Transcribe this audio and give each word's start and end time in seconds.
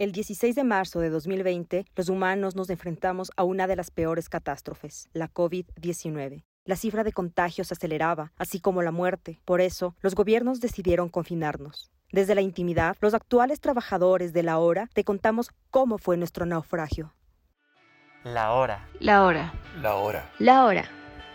El 0.00 0.12
16 0.12 0.54
de 0.54 0.64
marzo 0.64 1.00
de 1.00 1.10
2020, 1.10 1.84
los 1.94 2.08
humanos 2.08 2.56
nos 2.56 2.70
enfrentamos 2.70 3.30
a 3.36 3.44
una 3.44 3.66
de 3.66 3.76
las 3.76 3.90
peores 3.90 4.30
catástrofes, 4.30 5.10
la 5.12 5.30
COVID-19. 5.30 6.42
La 6.64 6.76
cifra 6.76 7.04
de 7.04 7.12
contagios 7.12 7.68
se 7.68 7.74
aceleraba, 7.74 8.32
así 8.38 8.60
como 8.60 8.80
la 8.80 8.92
muerte. 8.92 9.42
Por 9.44 9.60
eso, 9.60 9.94
los 10.00 10.14
gobiernos 10.14 10.60
decidieron 10.60 11.10
confinarnos. 11.10 11.90
Desde 12.12 12.34
la 12.34 12.40
intimidad, 12.40 12.96
los 13.02 13.12
actuales 13.12 13.60
trabajadores 13.60 14.32
de 14.32 14.42
la 14.42 14.56
hora 14.56 14.88
te 14.94 15.04
contamos 15.04 15.50
cómo 15.70 15.98
fue 15.98 16.16
nuestro 16.16 16.46
naufragio. 16.46 17.12
La 18.24 18.52
hora. 18.52 18.88
La 19.00 19.24
hora. 19.24 19.52
La 19.82 19.96
hora. 19.96 20.32
La 20.38 20.64
hora. 20.64 20.88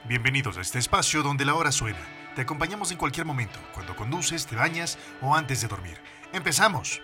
Bienvenidos 0.08 0.58
a 0.58 0.62
este 0.62 0.80
espacio 0.80 1.22
donde 1.22 1.46
la 1.46 1.54
hora 1.54 1.72
suena. 1.72 2.00
Te 2.36 2.42
acompañamos 2.42 2.92
en 2.92 2.98
cualquier 2.98 3.28
momento, 3.28 3.60
cuando 3.76 3.96
conduces, 3.96 4.48
te 4.48 4.56
bañas 4.56 4.98
o 5.22 5.36
antes 5.36 5.62
de 5.62 5.68
dormir. 5.68 6.00
¡Empezamos! 6.34 7.00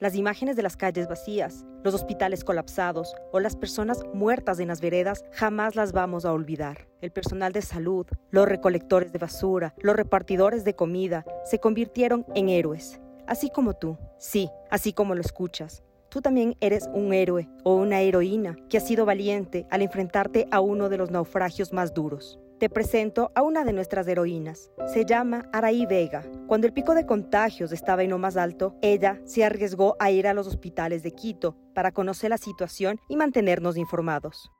Las 0.00 0.14
imágenes 0.14 0.54
de 0.54 0.62
las 0.62 0.76
calles 0.76 1.08
vacías, 1.08 1.66
los 1.82 1.92
hospitales 1.92 2.44
colapsados 2.44 3.16
o 3.32 3.40
las 3.40 3.56
personas 3.56 4.04
muertas 4.14 4.60
en 4.60 4.68
las 4.68 4.80
veredas 4.80 5.24
jamás 5.32 5.74
las 5.74 5.90
vamos 5.90 6.24
a 6.24 6.32
olvidar. 6.32 6.86
El 7.00 7.10
personal 7.10 7.52
de 7.52 7.62
salud, 7.62 8.06
los 8.30 8.46
recolectores 8.46 9.10
de 9.10 9.18
basura, 9.18 9.74
los 9.78 9.96
repartidores 9.96 10.64
de 10.64 10.76
comida 10.76 11.24
se 11.44 11.58
convirtieron 11.58 12.24
en 12.36 12.48
héroes, 12.48 13.00
así 13.26 13.50
como 13.50 13.74
tú. 13.74 13.98
Sí, 14.18 14.48
así 14.70 14.92
como 14.92 15.16
lo 15.16 15.20
escuchas. 15.20 15.82
Tú 16.10 16.20
también 16.20 16.54
eres 16.60 16.88
un 16.94 17.12
héroe 17.12 17.48
o 17.64 17.74
una 17.74 18.00
heroína 18.00 18.54
que 18.68 18.78
ha 18.78 18.80
sido 18.80 19.04
valiente 19.04 19.66
al 19.68 19.82
enfrentarte 19.82 20.46
a 20.52 20.60
uno 20.60 20.88
de 20.88 20.98
los 20.98 21.10
naufragios 21.10 21.72
más 21.72 21.92
duros. 21.92 22.38
Te 22.58 22.68
presento 22.68 23.30
a 23.36 23.42
una 23.42 23.62
de 23.64 23.72
nuestras 23.72 24.08
heroínas. 24.08 24.72
Se 24.92 25.04
llama 25.04 25.48
Araí 25.52 25.86
Vega. 25.86 26.24
Cuando 26.48 26.66
el 26.66 26.72
pico 26.72 26.96
de 26.96 27.06
contagios 27.06 27.70
estaba 27.70 28.02
en 28.02 28.10
lo 28.10 28.18
más 28.18 28.36
alto, 28.36 28.76
ella 28.82 29.20
se 29.26 29.44
arriesgó 29.44 29.94
a 30.00 30.10
ir 30.10 30.26
a 30.26 30.34
los 30.34 30.48
hospitales 30.48 31.04
de 31.04 31.12
Quito 31.12 31.56
para 31.72 31.92
conocer 31.92 32.30
la 32.30 32.38
situación 32.38 32.98
y 33.08 33.14
mantenernos 33.14 33.76
informados. 33.76 34.50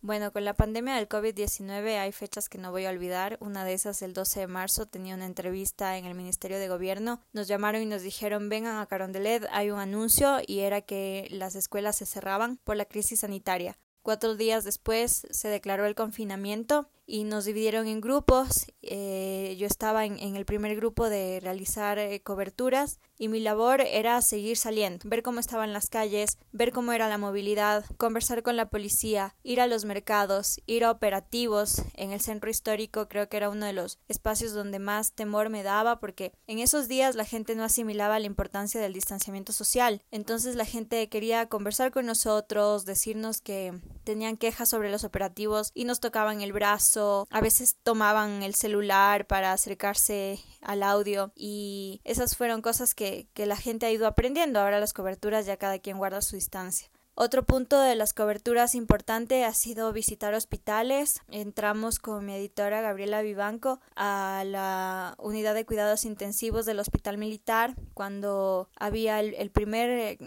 Bueno, 0.00 0.32
con 0.32 0.46
la 0.46 0.54
pandemia 0.54 0.94
del 0.96 1.10
COVID-19 1.10 1.98
hay 1.98 2.12
fechas 2.12 2.48
que 2.48 2.56
no 2.56 2.70
voy 2.70 2.86
a 2.86 2.90
olvidar. 2.90 3.36
Una 3.40 3.66
de 3.66 3.74
esas, 3.74 4.00
el 4.00 4.14
12 4.14 4.40
de 4.40 4.46
marzo, 4.46 4.86
tenía 4.86 5.14
una 5.14 5.26
entrevista 5.26 5.98
en 5.98 6.06
el 6.06 6.14
Ministerio 6.14 6.58
de 6.58 6.68
Gobierno. 6.68 7.20
Nos 7.34 7.48
llamaron 7.48 7.82
y 7.82 7.86
nos 7.86 8.00
dijeron, 8.00 8.48
vengan 8.48 8.78
a 8.78 8.86
Carondelet, 8.86 9.46
hay 9.50 9.70
un 9.70 9.78
anuncio 9.78 10.38
y 10.46 10.60
era 10.60 10.80
que 10.80 11.26
las 11.30 11.54
escuelas 11.54 11.96
se 11.96 12.06
cerraban 12.06 12.58
por 12.64 12.76
la 12.76 12.86
crisis 12.86 13.20
sanitaria. 13.20 13.76
Cuatro 14.04 14.36
días 14.36 14.64
después 14.64 15.26
se 15.30 15.48
declaró 15.48 15.86
el 15.86 15.94
confinamiento 15.94 16.90
y 17.06 17.24
nos 17.24 17.44
dividieron 17.44 17.86
en 17.86 18.00
grupos. 18.00 18.66
Eh, 18.82 19.56
yo 19.58 19.66
estaba 19.66 20.04
en, 20.04 20.18
el 20.18 20.44
primer 20.44 20.76
grupo 20.76 21.08
de 21.08 21.40
realizar 21.40 21.98
eh, 21.98 22.20
coberturas 22.22 22.98
y 23.18 23.28
mi 23.28 23.40
labor 23.40 23.80
era 23.80 24.20
seguir 24.22 24.56
saliendo, 24.56 25.08
ver 25.08 25.22
cómo 25.22 25.40
estaban 25.40 25.72
las 25.72 25.88
calles, 25.88 26.38
ver 26.52 26.72
cómo 26.72 26.92
era 26.92 27.08
la 27.08 27.18
movilidad, 27.18 27.84
conversar 27.96 28.42
con 28.42 28.56
la 28.56 28.70
policía, 28.70 29.36
ir 29.42 29.60
a 29.60 29.66
los 29.66 29.84
mercados, 29.84 30.60
ir 30.66 30.84
a 30.84 30.90
operativos. 30.90 31.82
En 31.94 32.12
el 32.12 32.20
centro 32.20 32.50
histórico 32.50 33.08
creo 33.08 33.28
que 33.28 33.36
era 33.36 33.50
uno 33.50 33.66
de 33.66 33.72
los 33.72 33.98
espacios 34.08 34.52
donde 34.52 34.78
más 34.78 35.12
temor 35.12 35.50
me 35.50 35.62
daba 35.62 36.00
porque 36.00 36.32
en 36.46 36.58
esos 36.58 36.88
días 36.88 37.14
la 37.14 37.24
gente 37.24 37.54
no 37.54 37.64
asimilaba 37.64 38.18
la 38.18 38.26
importancia 38.26 38.80
del 38.80 38.92
distanciamiento 38.92 39.52
social. 39.52 40.02
Entonces 40.10 40.56
la 40.56 40.64
gente 40.64 41.08
quería 41.08 41.48
conversar 41.48 41.90
con 41.90 42.06
nosotros, 42.06 42.84
decirnos 42.84 43.40
que 43.40 43.80
tenían 44.04 44.36
quejas 44.36 44.68
sobre 44.68 44.90
los 44.90 45.04
operativos 45.04 45.70
y 45.74 45.84
nos 45.84 46.00
tocaban 46.00 46.40
el 46.40 46.52
brazo 46.52 46.93
a 46.96 47.40
veces 47.40 47.76
tomaban 47.82 48.42
el 48.42 48.54
celular 48.54 49.26
para 49.26 49.52
acercarse 49.52 50.38
al 50.60 50.82
audio 50.82 51.32
y 51.34 52.00
esas 52.04 52.36
fueron 52.36 52.62
cosas 52.62 52.94
que, 52.94 53.28
que 53.34 53.46
la 53.46 53.56
gente 53.56 53.86
ha 53.86 53.90
ido 53.90 54.06
aprendiendo. 54.06 54.60
Ahora 54.60 54.80
las 54.80 54.92
coberturas 54.92 55.46
ya 55.46 55.56
cada 55.56 55.78
quien 55.78 55.98
guarda 55.98 56.22
su 56.22 56.36
distancia. 56.36 56.88
Otro 57.16 57.44
punto 57.44 57.80
de 57.80 57.94
las 57.94 58.12
coberturas 58.12 58.74
importante 58.74 59.44
ha 59.44 59.54
sido 59.54 59.92
visitar 59.92 60.34
hospitales. 60.34 61.20
Entramos 61.30 62.00
con 62.00 62.26
mi 62.26 62.34
editora 62.34 62.80
Gabriela 62.80 63.22
Vivanco 63.22 63.80
a 63.94 64.42
la 64.44 65.14
unidad 65.18 65.54
de 65.54 65.64
cuidados 65.64 66.04
intensivos 66.04 66.66
del 66.66 66.80
Hospital 66.80 67.16
Militar 67.16 67.76
cuando 67.94 68.68
había 68.76 69.20
el, 69.20 69.50
primer 69.52 69.90
eh, 69.90 70.18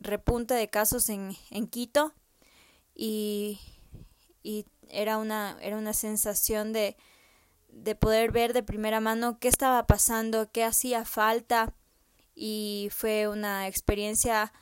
repunte 0.00 0.52
de 0.52 0.68
casos 0.68 1.08
en, 1.08 1.34
en 1.50 1.66
Quito 1.66 2.12
y, 2.94 3.58
y 4.42 4.66
era 4.92 5.18
una, 5.18 5.56
era 5.60 5.76
una 5.76 5.92
sensación 5.92 6.72
de, 6.72 6.96
de 7.68 7.94
poder 7.94 8.30
ver 8.30 8.52
de 8.52 8.62
primera 8.62 9.00
mano 9.00 9.38
qué 9.38 9.48
estaba 9.48 9.86
pasando, 9.86 10.50
qué 10.52 10.64
hacía 10.64 11.04
falta 11.04 11.74
y 12.34 12.88
fue 12.92 13.28
una 13.28 13.66
experiencia 13.66 14.52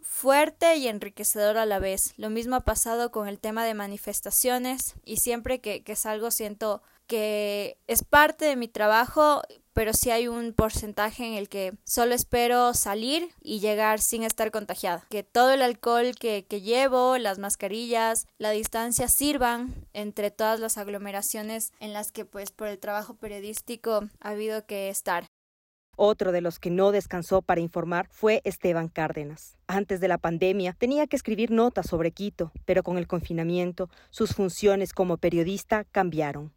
fuerte 0.00 0.76
y 0.76 0.88
enriquecedora 0.88 1.62
a 1.62 1.66
la 1.66 1.78
vez. 1.78 2.14
Lo 2.16 2.30
mismo 2.30 2.56
ha 2.56 2.64
pasado 2.64 3.10
con 3.10 3.28
el 3.28 3.38
tema 3.38 3.64
de 3.64 3.74
manifestaciones 3.74 4.94
y 5.04 5.18
siempre 5.18 5.60
que, 5.60 5.82
que 5.82 5.96
salgo 5.96 6.30
siento 6.30 6.82
que 7.06 7.78
es 7.86 8.04
parte 8.04 8.44
de 8.44 8.56
mi 8.56 8.68
trabajo, 8.68 9.42
pero 9.72 9.92
sí 9.92 10.10
hay 10.10 10.26
un 10.26 10.52
porcentaje 10.52 11.26
en 11.26 11.34
el 11.34 11.48
que 11.48 11.74
solo 11.84 12.14
espero 12.14 12.72
salir 12.74 13.28
y 13.42 13.60
llegar 13.60 14.00
sin 14.00 14.22
estar 14.22 14.50
contagiada. 14.50 15.04
Que 15.10 15.22
todo 15.22 15.52
el 15.52 15.62
alcohol 15.62 16.14
que, 16.18 16.46
que 16.48 16.62
llevo, 16.62 17.18
las 17.18 17.38
mascarillas, 17.38 18.26
la 18.38 18.50
distancia 18.50 19.08
sirvan 19.08 19.74
entre 19.92 20.30
todas 20.30 20.60
las 20.60 20.78
aglomeraciones 20.78 21.72
en 21.78 21.92
las 21.92 22.10
que 22.10 22.24
pues 22.24 22.52
por 22.52 22.68
el 22.68 22.78
trabajo 22.78 23.14
periodístico 23.14 24.08
ha 24.20 24.30
habido 24.30 24.64
que 24.66 24.88
estar. 24.88 25.26
Otro 25.98 26.30
de 26.30 26.42
los 26.42 26.58
que 26.58 26.68
no 26.70 26.92
descansó 26.92 27.40
para 27.40 27.62
informar 27.62 28.06
fue 28.10 28.42
Esteban 28.44 28.88
Cárdenas. 28.88 29.56
Antes 29.66 29.98
de 29.98 30.08
la 30.08 30.18
pandemia 30.18 30.74
tenía 30.78 31.06
que 31.06 31.16
escribir 31.16 31.50
notas 31.50 31.86
sobre 31.86 32.10
Quito, 32.10 32.52
pero 32.66 32.82
con 32.82 32.98
el 32.98 33.06
confinamiento 33.06 33.88
sus 34.10 34.34
funciones 34.34 34.92
como 34.92 35.16
periodista 35.16 35.84
cambiaron. 35.84 36.52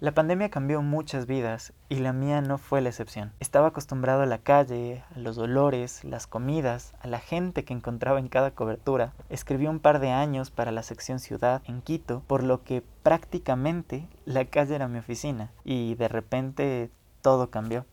La 0.00 0.12
pandemia 0.12 0.48
cambió 0.48 0.80
muchas 0.80 1.26
vidas 1.26 1.74
y 1.90 1.96
la 1.96 2.14
mía 2.14 2.40
no 2.40 2.56
fue 2.56 2.80
la 2.80 2.88
excepción. 2.88 3.34
Estaba 3.38 3.66
acostumbrado 3.66 4.22
a 4.22 4.26
la 4.26 4.38
calle, 4.38 5.04
a 5.14 5.18
los 5.18 5.36
olores, 5.36 6.04
las 6.04 6.26
comidas, 6.26 6.94
a 7.02 7.06
la 7.06 7.18
gente 7.18 7.66
que 7.66 7.74
encontraba 7.74 8.18
en 8.18 8.28
cada 8.28 8.52
cobertura. 8.52 9.12
Escribí 9.28 9.66
un 9.66 9.78
par 9.78 10.00
de 10.00 10.08
años 10.08 10.50
para 10.50 10.72
la 10.72 10.82
sección 10.82 11.18
Ciudad 11.18 11.60
en 11.66 11.82
Quito, 11.82 12.22
por 12.26 12.42
lo 12.42 12.64
que 12.64 12.82
prácticamente 13.02 14.08
la 14.24 14.46
calle 14.46 14.74
era 14.74 14.88
mi 14.88 15.00
oficina 15.00 15.50
y 15.64 15.96
de 15.96 16.08
repente 16.08 16.90
todo 17.20 17.50
cambió. 17.50 17.84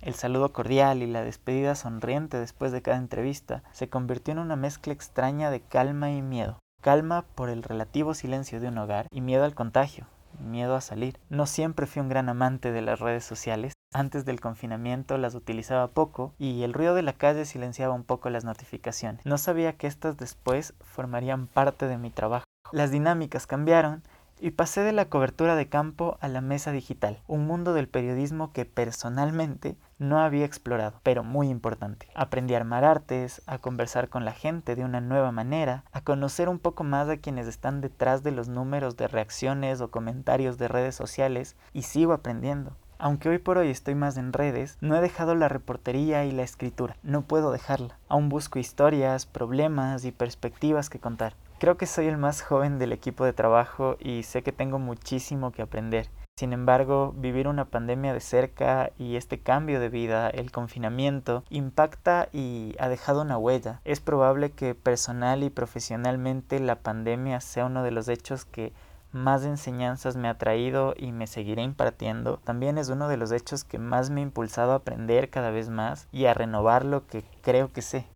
El 0.00 0.14
saludo 0.14 0.54
cordial 0.54 1.02
y 1.02 1.06
la 1.06 1.22
despedida 1.22 1.74
sonriente 1.74 2.38
después 2.38 2.72
de 2.72 2.80
cada 2.80 2.96
entrevista 2.96 3.62
se 3.72 3.90
convirtió 3.90 4.32
en 4.32 4.38
una 4.38 4.56
mezcla 4.56 4.94
extraña 4.94 5.50
de 5.50 5.60
calma 5.60 6.12
y 6.12 6.22
miedo. 6.22 6.58
Calma 6.80 7.26
por 7.34 7.50
el 7.50 7.62
relativo 7.62 8.14
silencio 8.14 8.58
de 8.58 8.68
un 8.68 8.78
hogar 8.78 9.06
y 9.10 9.20
miedo 9.20 9.44
al 9.44 9.54
contagio, 9.54 10.06
miedo 10.42 10.74
a 10.74 10.80
salir. 10.80 11.18
No 11.28 11.46
siempre 11.46 11.86
fui 11.86 12.02
un 12.02 12.08
gran 12.08 12.28
amante 12.28 12.72
de 12.72 12.82
las 12.82 13.00
redes 13.00 13.24
sociales. 13.24 13.72
Antes 13.94 14.24
del 14.24 14.40
confinamiento 14.40 15.18
las 15.18 15.34
utilizaba 15.34 15.88
poco 15.88 16.34
y 16.38 16.62
el 16.62 16.72
ruido 16.72 16.94
de 16.94 17.02
la 17.02 17.12
calle 17.12 17.44
silenciaba 17.44 17.94
un 17.94 18.04
poco 18.04 18.30
las 18.30 18.44
notificaciones. 18.44 19.24
No 19.26 19.38
sabía 19.38 19.76
que 19.76 19.86
estas 19.86 20.16
después 20.16 20.74
formarían 20.80 21.46
parte 21.46 21.86
de 21.86 21.98
mi 21.98 22.10
trabajo. 22.10 22.44
Las 22.72 22.90
dinámicas 22.90 23.46
cambiaron 23.46 24.02
y 24.40 24.50
pasé 24.50 24.80
de 24.80 24.92
la 24.92 25.04
cobertura 25.04 25.54
de 25.54 25.68
campo 25.68 26.18
a 26.20 26.26
la 26.26 26.40
mesa 26.40 26.72
digital, 26.72 27.20
un 27.28 27.46
mundo 27.46 27.74
del 27.74 27.88
periodismo 27.88 28.52
que 28.52 28.64
personalmente 28.64 29.76
no 30.02 30.20
había 30.20 30.44
explorado, 30.44 31.00
pero 31.02 31.24
muy 31.24 31.48
importante. 31.48 32.08
Aprendí 32.14 32.54
a 32.54 32.58
armar 32.58 32.84
artes, 32.84 33.40
a 33.46 33.58
conversar 33.58 34.08
con 34.08 34.24
la 34.24 34.32
gente 34.32 34.76
de 34.76 34.84
una 34.84 35.00
nueva 35.00 35.32
manera, 35.32 35.84
a 35.92 36.02
conocer 36.02 36.48
un 36.48 36.58
poco 36.58 36.84
más 36.84 37.08
a 37.08 37.16
quienes 37.16 37.46
están 37.46 37.80
detrás 37.80 38.22
de 38.22 38.32
los 38.32 38.48
números 38.48 38.96
de 38.96 39.08
reacciones 39.08 39.80
o 39.80 39.90
comentarios 39.90 40.58
de 40.58 40.68
redes 40.68 40.94
sociales 40.94 41.56
y 41.72 41.82
sigo 41.82 42.12
aprendiendo. 42.12 42.76
Aunque 42.98 43.28
hoy 43.28 43.38
por 43.38 43.58
hoy 43.58 43.68
estoy 43.68 43.96
más 43.96 44.16
en 44.16 44.32
redes, 44.32 44.78
no 44.80 44.94
he 44.94 45.00
dejado 45.00 45.34
la 45.34 45.48
reportería 45.48 46.24
y 46.24 46.30
la 46.30 46.44
escritura. 46.44 46.96
No 47.02 47.22
puedo 47.22 47.50
dejarla. 47.50 47.98
Aún 48.08 48.28
busco 48.28 48.60
historias, 48.60 49.26
problemas 49.26 50.04
y 50.04 50.12
perspectivas 50.12 50.88
que 50.88 51.00
contar. 51.00 51.34
Creo 51.58 51.76
que 51.76 51.86
soy 51.86 52.06
el 52.06 52.16
más 52.16 52.42
joven 52.42 52.78
del 52.78 52.92
equipo 52.92 53.24
de 53.24 53.32
trabajo 53.32 53.96
y 53.98 54.22
sé 54.22 54.42
que 54.42 54.52
tengo 54.52 54.78
muchísimo 54.78 55.50
que 55.50 55.62
aprender. 55.62 56.08
Sin 56.36 56.52
embargo, 56.52 57.12
vivir 57.16 57.46
una 57.46 57.66
pandemia 57.66 58.14
de 58.14 58.20
cerca 58.20 58.90
y 58.98 59.16
este 59.16 59.38
cambio 59.38 59.80
de 59.80 59.88
vida, 59.88 60.30
el 60.30 60.50
confinamiento, 60.50 61.44
impacta 61.50 62.28
y 62.32 62.74
ha 62.78 62.88
dejado 62.88 63.22
una 63.22 63.38
huella. 63.38 63.80
Es 63.84 64.00
probable 64.00 64.50
que 64.50 64.74
personal 64.74 65.42
y 65.42 65.50
profesionalmente 65.50 66.58
la 66.58 66.76
pandemia 66.76 67.40
sea 67.40 67.66
uno 67.66 67.82
de 67.82 67.90
los 67.90 68.08
hechos 68.08 68.44
que 68.44 68.72
más 69.12 69.44
enseñanzas 69.44 70.16
me 70.16 70.28
ha 70.28 70.38
traído 70.38 70.94
y 70.96 71.12
me 71.12 71.26
seguiré 71.26 71.62
impartiendo. 71.62 72.38
También 72.38 72.78
es 72.78 72.88
uno 72.88 73.08
de 73.08 73.18
los 73.18 73.30
hechos 73.30 73.62
que 73.62 73.78
más 73.78 74.10
me 74.10 74.20
ha 74.20 74.24
impulsado 74.24 74.72
a 74.72 74.76
aprender 74.76 75.28
cada 75.28 75.50
vez 75.50 75.68
más 75.68 76.08
y 76.12 76.24
a 76.24 76.34
renovar 76.34 76.84
lo 76.84 77.06
que 77.06 77.24
creo 77.42 77.72
que 77.72 77.82
sé. 77.82 78.06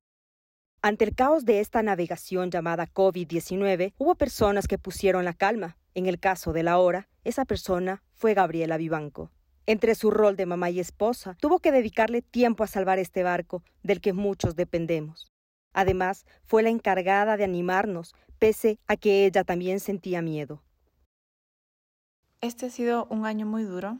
Ante 0.82 1.04
el 1.04 1.14
caos 1.14 1.44
de 1.44 1.60
esta 1.60 1.82
navegación 1.82 2.50
llamada 2.50 2.86
COVID-19, 2.86 3.92
hubo 3.98 4.14
personas 4.14 4.66
que 4.68 4.78
pusieron 4.78 5.24
la 5.24 5.34
calma. 5.34 5.76
En 5.96 6.04
el 6.04 6.20
caso 6.20 6.52
de 6.52 6.62
la 6.62 6.76
hora, 6.78 7.08
esa 7.24 7.46
persona 7.46 8.02
fue 8.12 8.34
Gabriela 8.34 8.76
Vivanco. 8.76 9.30
Entre 9.64 9.94
su 9.94 10.10
rol 10.10 10.36
de 10.36 10.44
mamá 10.44 10.68
y 10.68 10.78
esposa, 10.78 11.38
tuvo 11.40 11.58
que 11.58 11.72
dedicarle 11.72 12.20
tiempo 12.20 12.64
a 12.64 12.66
salvar 12.66 12.98
este 12.98 13.22
barco 13.22 13.62
del 13.82 14.02
que 14.02 14.12
muchos 14.12 14.56
dependemos. 14.56 15.32
Además, 15.72 16.26
fue 16.44 16.62
la 16.62 16.68
encargada 16.68 17.38
de 17.38 17.44
animarnos, 17.44 18.14
pese 18.38 18.78
a 18.86 18.98
que 18.98 19.24
ella 19.24 19.42
también 19.42 19.80
sentía 19.80 20.20
miedo. 20.20 20.62
Este 22.42 22.66
ha 22.66 22.70
sido 22.70 23.06
un 23.06 23.24
año 23.24 23.46
muy 23.46 23.62
duro, 23.62 23.96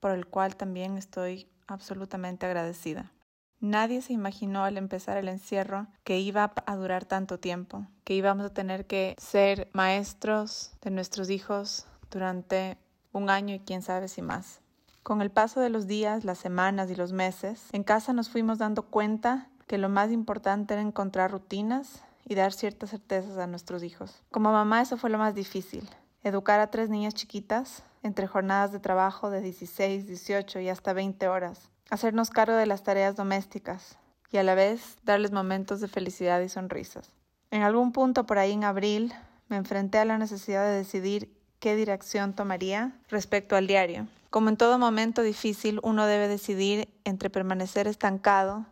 por 0.00 0.10
el 0.10 0.26
cual 0.26 0.54
también 0.54 0.98
estoy 0.98 1.48
absolutamente 1.66 2.44
agradecida. 2.44 3.10
Nadie 3.60 4.02
se 4.02 4.12
imaginó 4.12 4.62
al 4.64 4.76
empezar 4.76 5.16
el 5.16 5.28
encierro 5.28 5.88
que 6.04 6.20
iba 6.20 6.52
a 6.64 6.76
durar 6.76 7.04
tanto 7.04 7.40
tiempo, 7.40 7.86
que 8.04 8.14
íbamos 8.14 8.46
a 8.46 8.54
tener 8.54 8.86
que 8.86 9.16
ser 9.18 9.68
maestros 9.72 10.72
de 10.80 10.90
nuestros 10.90 11.28
hijos 11.28 11.86
durante 12.10 12.78
un 13.12 13.30
año 13.30 13.54
y 13.54 13.60
quién 13.60 13.82
sabe 13.82 14.06
si 14.06 14.22
más. 14.22 14.60
Con 15.02 15.22
el 15.22 15.30
paso 15.30 15.60
de 15.60 15.70
los 15.70 15.86
días, 15.86 16.24
las 16.24 16.38
semanas 16.38 16.90
y 16.90 16.94
los 16.94 17.12
meses, 17.12 17.68
en 17.72 17.82
casa 17.82 18.12
nos 18.12 18.28
fuimos 18.28 18.58
dando 18.58 18.82
cuenta 18.82 19.48
que 19.66 19.78
lo 19.78 19.88
más 19.88 20.12
importante 20.12 20.74
era 20.74 20.82
encontrar 20.82 21.30
rutinas 21.30 22.02
y 22.26 22.34
dar 22.36 22.52
ciertas 22.52 22.90
certezas 22.90 23.38
a 23.38 23.46
nuestros 23.46 23.82
hijos. 23.82 24.22
Como 24.30 24.52
mamá 24.52 24.82
eso 24.82 24.96
fue 24.96 25.10
lo 25.10 25.18
más 25.18 25.34
difícil, 25.34 25.88
educar 26.22 26.60
a 26.60 26.70
tres 26.70 26.90
niñas 26.90 27.14
chiquitas 27.14 27.82
entre 28.02 28.26
jornadas 28.26 28.70
de 28.70 28.78
trabajo 28.78 29.30
de 29.30 29.40
16, 29.40 30.06
18 30.06 30.60
y 30.60 30.68
hasta 30.68 30.92
20 30.92 31.26
horas, 31.26 31.70
hacernos 31.90 32.30
cargo 32.30 32.56
de 32.56 32.66
las 32.66 32.82
tareas 32.82 33.16
domésticas 33.16 33.98
y 34.30 34.36
a 34.36 34.42
la 34.42 34.54
vez 34.54 34.96
darles 35.04 35.32
momentos 35.32 35.80
de 35.80 35.88
felicidad 35.88 36.40
y 36.40 36.48
sonrisas. 36.48 37.12
En 37.50 37.62
algún 37.62 37.92
punto 37.92 38.26
por 38.26 38.38
ahí 38.38 38.52
en 38.52 38.64
abril 38.64 39.14
me 39.48 39.56
enfrenté 39.56 39.98
a 39.98 40.04
la 40.04 40.18
necesidad 40.18 40.64
de 40.64 40.76
decidir 40.76 41.34
qué 41.60 41.76
dirección 41.76 42.34
tomaría 42.34 42.92
respecto 43.08 43.56
al 43.56 43.66
diario. 43.66 44.06
Como 44.30 44.50
en 44.50 44.58
todo 44.58 44.78
momento 44.78 45.22
difícil, 45.22 45.80
uno 45.82 46.06
debe 46.06 46.28
decidir 46.28 46.88
entre 47.04 47.30
permanecer 47.30 47.86
estancado 47.86 48.66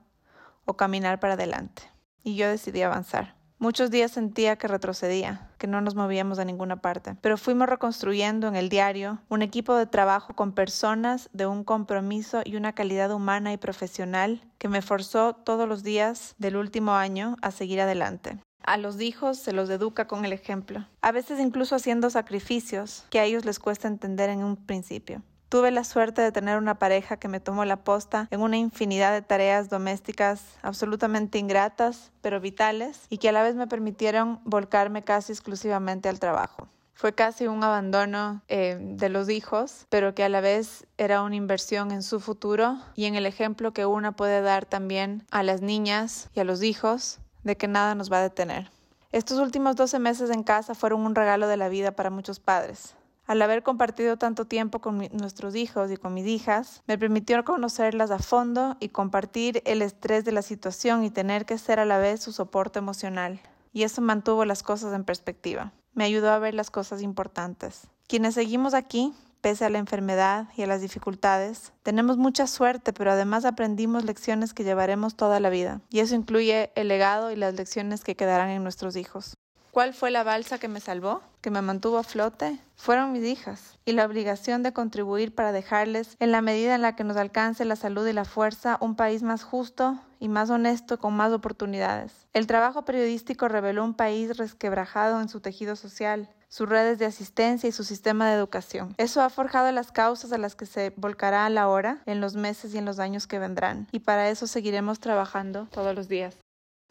o 0.67 0.77
caminar 0.77 1.19
para 1.19 1.35
adelante. 1.35 1.83
Y 2.23 2.37
yo 2.37 2.49
decidí 2.49 2.83
avanzar. 2.83 3.36
Muchos 3.59 3.91
días 3.91 4.11
sentía 4.11 4.57
que 4.57 4.69
retrocedía, 4.69 5.49
que 5.57 5.67
no 5.67 5.81
nos 5.81 5.95
movíamos 5.95 6.39
a 6.39 6.45
ninguna 6.45 6.83
parte, 6.83 7.17
pero 7.23 7.39
fuimos 7.39 7.71
reconstruyendo 7.71 8.49
en 8.49 8.55
el 8.55 8.69
diario 8.69 9.19
un 9.31 9.41
equipo 9.41 9.75
de 9.75 9.87
trabajo 9.87 10.35
con 10.35 10.53
personas 10.53 11.31
de 11.33 11.47
un 11.47 11.65
compromiso 11.65 12.43
y 12.45 12.57
una 12.57 12.75
calidad 12.75 13.11
humana 13.11 13.55
y 13.55 13.57
profesional 13.57 14.43
que 14.59 14.69
me 14.69 14.83
forzó 14.83 15.33
todos 15.33 15.67
los 15.67 15.83
días 15.83 16.35
del 16.37 16.57
último 16.57 16.93
año 16.97 17.37
a 17.41 17.51
seguir 17.51 17.81
adelante. 17.81 18.39
A 18.63 18.77
los 18.77 19.01
hijos 19.01 19.39
se 19.39 19.55
los 19.55 19.71
educa 19.71 20.07
con 20.07 20.27
el 20.27 20.35
ejemplo, 20.35 20.87
a 21.01 21.11
veces 21.11 21.41
incluso 21.41 21.77
haciendo 21.77 22.11
sacrificios 22.11 23.07
que 23.09 23.21
a 23.21 23.25
ellos 23.25 23.47
les 23.47 23.59
cuesta 23.59 23.89
entender 23.89 24.29
en 24.29 24.45
un 24.45 24.57
principio. 24.57 25.23
Tuve 25.57 25.71
la 25.71 25.85
suerte 25.85 26.21
de 26.21 26.33
tener 26.33 26.59
una 26.59 26.79
pareja 26.79 27.17
que 27.17 27.29
me 27.29 27.41
tomó 27.41 27.65
la 27.65 27.79
posta 27.79 28.29
en 28.31 28.43
una 28.43 28.59
infinidad 28.59 29.15
de 29.15 29.23
tareas 29.23 29.71
domésticas 29.71 30.43
absolutamente 30.61 31.39
ingratas, 31.39 32.13
pero 32.21 32.43
vitales, 32.43 33.07
y 33.09 33.17
que 33.17 33.31
a 33.31 33.33
la 33.33 33.43
vez 33.43 33.55
me 33.55 33.67
permitieron 33.67 34.39
volcarme 34.45 35.03
casi 35.03 35.33
exclusivamente 35.33 36.11
al 36.11 36.21
trabajo. 36.21 36.69
Fue 36.93 37.15
casi 37.15 37.47
un 37.47 37.65
abandono 37.65 38.43
eh, 38.49 38.77
de 38.79 39.09
los 39.09 39.31
hijos, 39.31 39.87
pero 39.89 40.15
que 40.15 40.25
a 40.25 40.29
la 40.29 40.43
vez 40.43 40.87
era 40.99 41.23
una 41.23 41.37
inversión 41.37 41.91
en 41.91 42.03
su 42.03 42.21
futuro 42.21 42.77
y 42.95 43.07
en 43.07 43.15
el 43.15 43.25
ejemplo 43.25 43.73
que 43.73 43.87
una 43.87 44.13
puede 44.13 44.43
dar 44.43 44.67
también 44.67 45.25
a 45.31 45.43
las 45.43 45.63
niñas 45.63 46.29
y 46.35 46.41
a 46.41 46.45
los 46.45 46.63
hijos 46.63 47.19
de 47.45 47.57
que 47.57 47.67
nada 47.67 47.95
nos 47.95 48.13
va 48.13 48.19
a 48.19 48.25
detener. 48.25 48.71
Estos 49.11 49.39
últimos 49.39 49.75
12 49.75 50.01
meses 50.01 50.29
en 50.29 50.43
casa 50.43 50.75
fueron 50.75 51.07
un 51.07 51.15
regalo 51.15 51.49
de 51.49 51.57
la 51.57 51.71
vida 51.71 51.93
para 51.93 52.11
muchos 52.11 52.41
padres. 52.41 52.95
Al 53.27 53.43
haber 53.43 53.63
compartido 53.63 54.17
tanto 54.17 54.45
tiempo 54.45 54.81
con 54.81 54.99
nuestros 55.13 55.57
hijos 55.57 55.91
y 55.91 55.97
con 55.97 56.15
mis 56.15 56.27
hijas, 56.27 56.83
me 56.87 56.97
permitió 56.97 57.45
conocerlas 57.45 58.13
a 58.13 58.21
fondo 58.21 58.77
y 58.79 58.91
compartir 58.91 59.63
el 59.67 59.83
estrés 59.83 60.25
de 60.25 60.33
la 60.33 60.43
situación 60.43 61.03
y 61.03 61.11
tener 61.11 61.45
que 61.45 61.59
ser 61.59 61.81
a 61.81 61.85
la 61.85 61.99
vez 61.99 62.23
su 62.23 62.33
soporte 62.33 62.79
emocional. 62.79 63.41
Y 63.73 63.83
eso 63.83 64.01
mantuvo 64.01 64.45
las 64.45 64.63
cosas 64.63 64.95
en 64.95 65.05
perspectiva. 65.05 65.73
Me 65.93 66.05
ayudó 66.05 66.31
a 66.31 66.39
ver 66.39 66.55
las 66.55 66.71
cosas 66.71 67.03
importantes. 67.03 67.89
Quienes 68.07 68.35
seguimos 68.35 68.75
aquí 68.75 69.13
pese 69.47 69.65
a 69.65 69.71
la 69.71 69.79
enfermedad 69.79 70.49
y 70.57 70.63
a 70.63 70.67
las 70.67 70.81
dificultades. 70.81 71.73
Tenemos 71.85 72.17
mucha 72.17 72.49
suerte, 72.49 72.93
pero 72.93 73.13
además 73.13 73.45
aprendimos 73.45 74.05
lecciones 74.05 74.53
que 74.53 74.65
llevaremos 74.65 75.15
toda 75.15 75.39
la 75.39 75.51
vida, 75.51 75.81
y 75.89 76.01
eso 76.01 76.17
incluye 76.17 76.73
el 76.75 76.89
legado 76.89 77.31
y 77.31 77.37
las 77.37 77.55
lecciones 77.55 78.03
que 78.03 78.17
quedarán 78.17 78.51
en 78.51 78.65
nuestros 78.65 78.97
hijos. 78.97 79.37
¿Cuál 79.77 79.93
fue 79.93 80.11
la 80.11 80.25
balsa 80.25 80.59
que 80.59 80.69
me 80.69 80.81
salvó, 80.81 81.21
que 81.43 81.51
me 81.51 81.61
mantuvo 81.61 81.99
a 81.99 82.03
flote? 82.03 82.59
Fueron 82.77 83.13
mis 83.13 83.25
hijas, 83.25 83.79
y 83.85 83.93
la 83.93 84.07
obligación 84.07 84.63
de 84.63 84.73
contribuir 84.73 85.35
para 85.35 85.53
dejarles, 85.53 86.17
en 86.19 86.33
la 86.33 86.41
medida 86.41 86.75
en 86.75 86.81
la 86.81 86.97
que 86.97 87.05
nos 87.05 87.19
alcance 87.19 87.63
la 87.67 87.77
salud 87.77 88.07
y 88.07 88.15
la 88.15 88.25
fuerza, 88.25 88.79
un 88.81 88.97
país 88.97 89.23
más 89.23 89.43
justo 89.43 90.01
y 90.19 90.31
más 90.31 90.49
honesto 90.49 90.99
con 90.99 91.13
más 91.13 91.31
oportunidades. 91.31 92.27
El 92.33 92.47
trabajo 92.47 92.87
periodístico 92.87 93.49
reveló 93.49 93.85
un 93.85 93.93
país 93.93 94.39
resquebrajado 94.39 95.21
en 95.21 95.29
su 95.29 95.41
tejido 95.41 95.77
social, 95.77 96.31
sus 96.49 96.67
redes 96.67 96.99
de 96.99 97.05
asistencia 97.05 97.69
y 97.69 97.73
su 97.73 97.85
sistema 97.85 98.31
de 98.31 98.35
educación. 98.35 98.95
Eso 98.97 99.21
ha 99.21 99.29
forjado 99.29 99.71
las 99.73 99.93
causas 99.93 100.33
a 100.33 100.39
las 100.39 100.57
que 100.57 100.65
se 100.65 100.95
volcará 100.97 101.45
a 101.45 101.51
la 101.51 101.69
hora 101.69 102.01
en 102.07 102.23
los 102.23 102.35
meses 102.35 102.75
y 102.75 102.79
en 102.79 102.87
los 102.87 102.99
años 102.99 103.27
que 103.27 103.39
vendrán, 103.39 103.89
y 103.93 103.99
para 103.99 104.31
eso 104.31 104.47
seguiremos 104.47 105.01
trabajando 105.01 105.69
todos 105.71 105.95
los 105.95 106.09
días. 106.09 106.39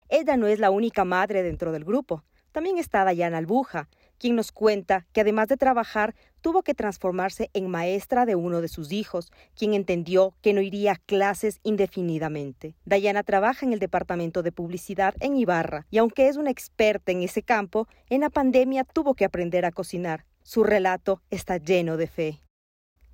Ella 0.07 0.37
no 0.37 0.45
es 0.45 0.59
la 0.59 0.69
única 0.69 1.03
madre 1.03 1.41
dentro 1.41 1.71
del 1.71 1.83
grupo. 1.83 2.21
También 2.55 2.77
está 2.77 3.03
Dayana 3.03 3.39
Albuja, 3.39 3.89
quien 4.17 4.37
nos 4.37 4.53
cuenta 4.53 5.05
que 5.11 5.19
además 5.19 5.49
de 5.49 5.57
trabajar, 5.57 6.15
tuvo 6.39 6.63
que 6.63 6.73
transformarse 6.73 7.49
en 7.53 7.69
maestra 7.69 8.25
de 8.25 8.35
uno 8.35 8.61
de 8.61 8.69
sus 8.69 8.93
hijos, 8.93 9.29
quien 9.57 9.73
entendió 9.73 10.33
que 10.41 10.53
no 10.53 10.61
iría 10.61 10.93
a 10.93 10.95
clases 10.95 11.59
indefinidamente. 11.63 12.73
Dayana 12.85 13.23
trabaja 13.23 13.65
en 13.65 13.73
el 13.73 13.79
departamento 13.79 14.41
de 14.41 14.53
publicidad 14.53 15.15
en 15.19 15.35
Ibarra 15.35 15.85
y 15.91 15.97
aunque 15.97 16.29
es 16.29 16.37
una 16.37 16.49
experta 16.49 17.11
en 17.11 17.23
ese 17.23 17.43
campo, 17.43 17.89
en 18.09 18.21
la 18.21 18.29
pandemia 18.29 18.85
tuvo 18.85 19.15
que 19.15 19.25
aprender 19.25 19.65
a 19.65 19.73
cocinar. 19.73 20.23
Su 20.41 20.63
relato 20.63 21.21
está 21.31 21.57
lleno 21.57 21.97
de 21.97 22.07
fe. 22.07 22.44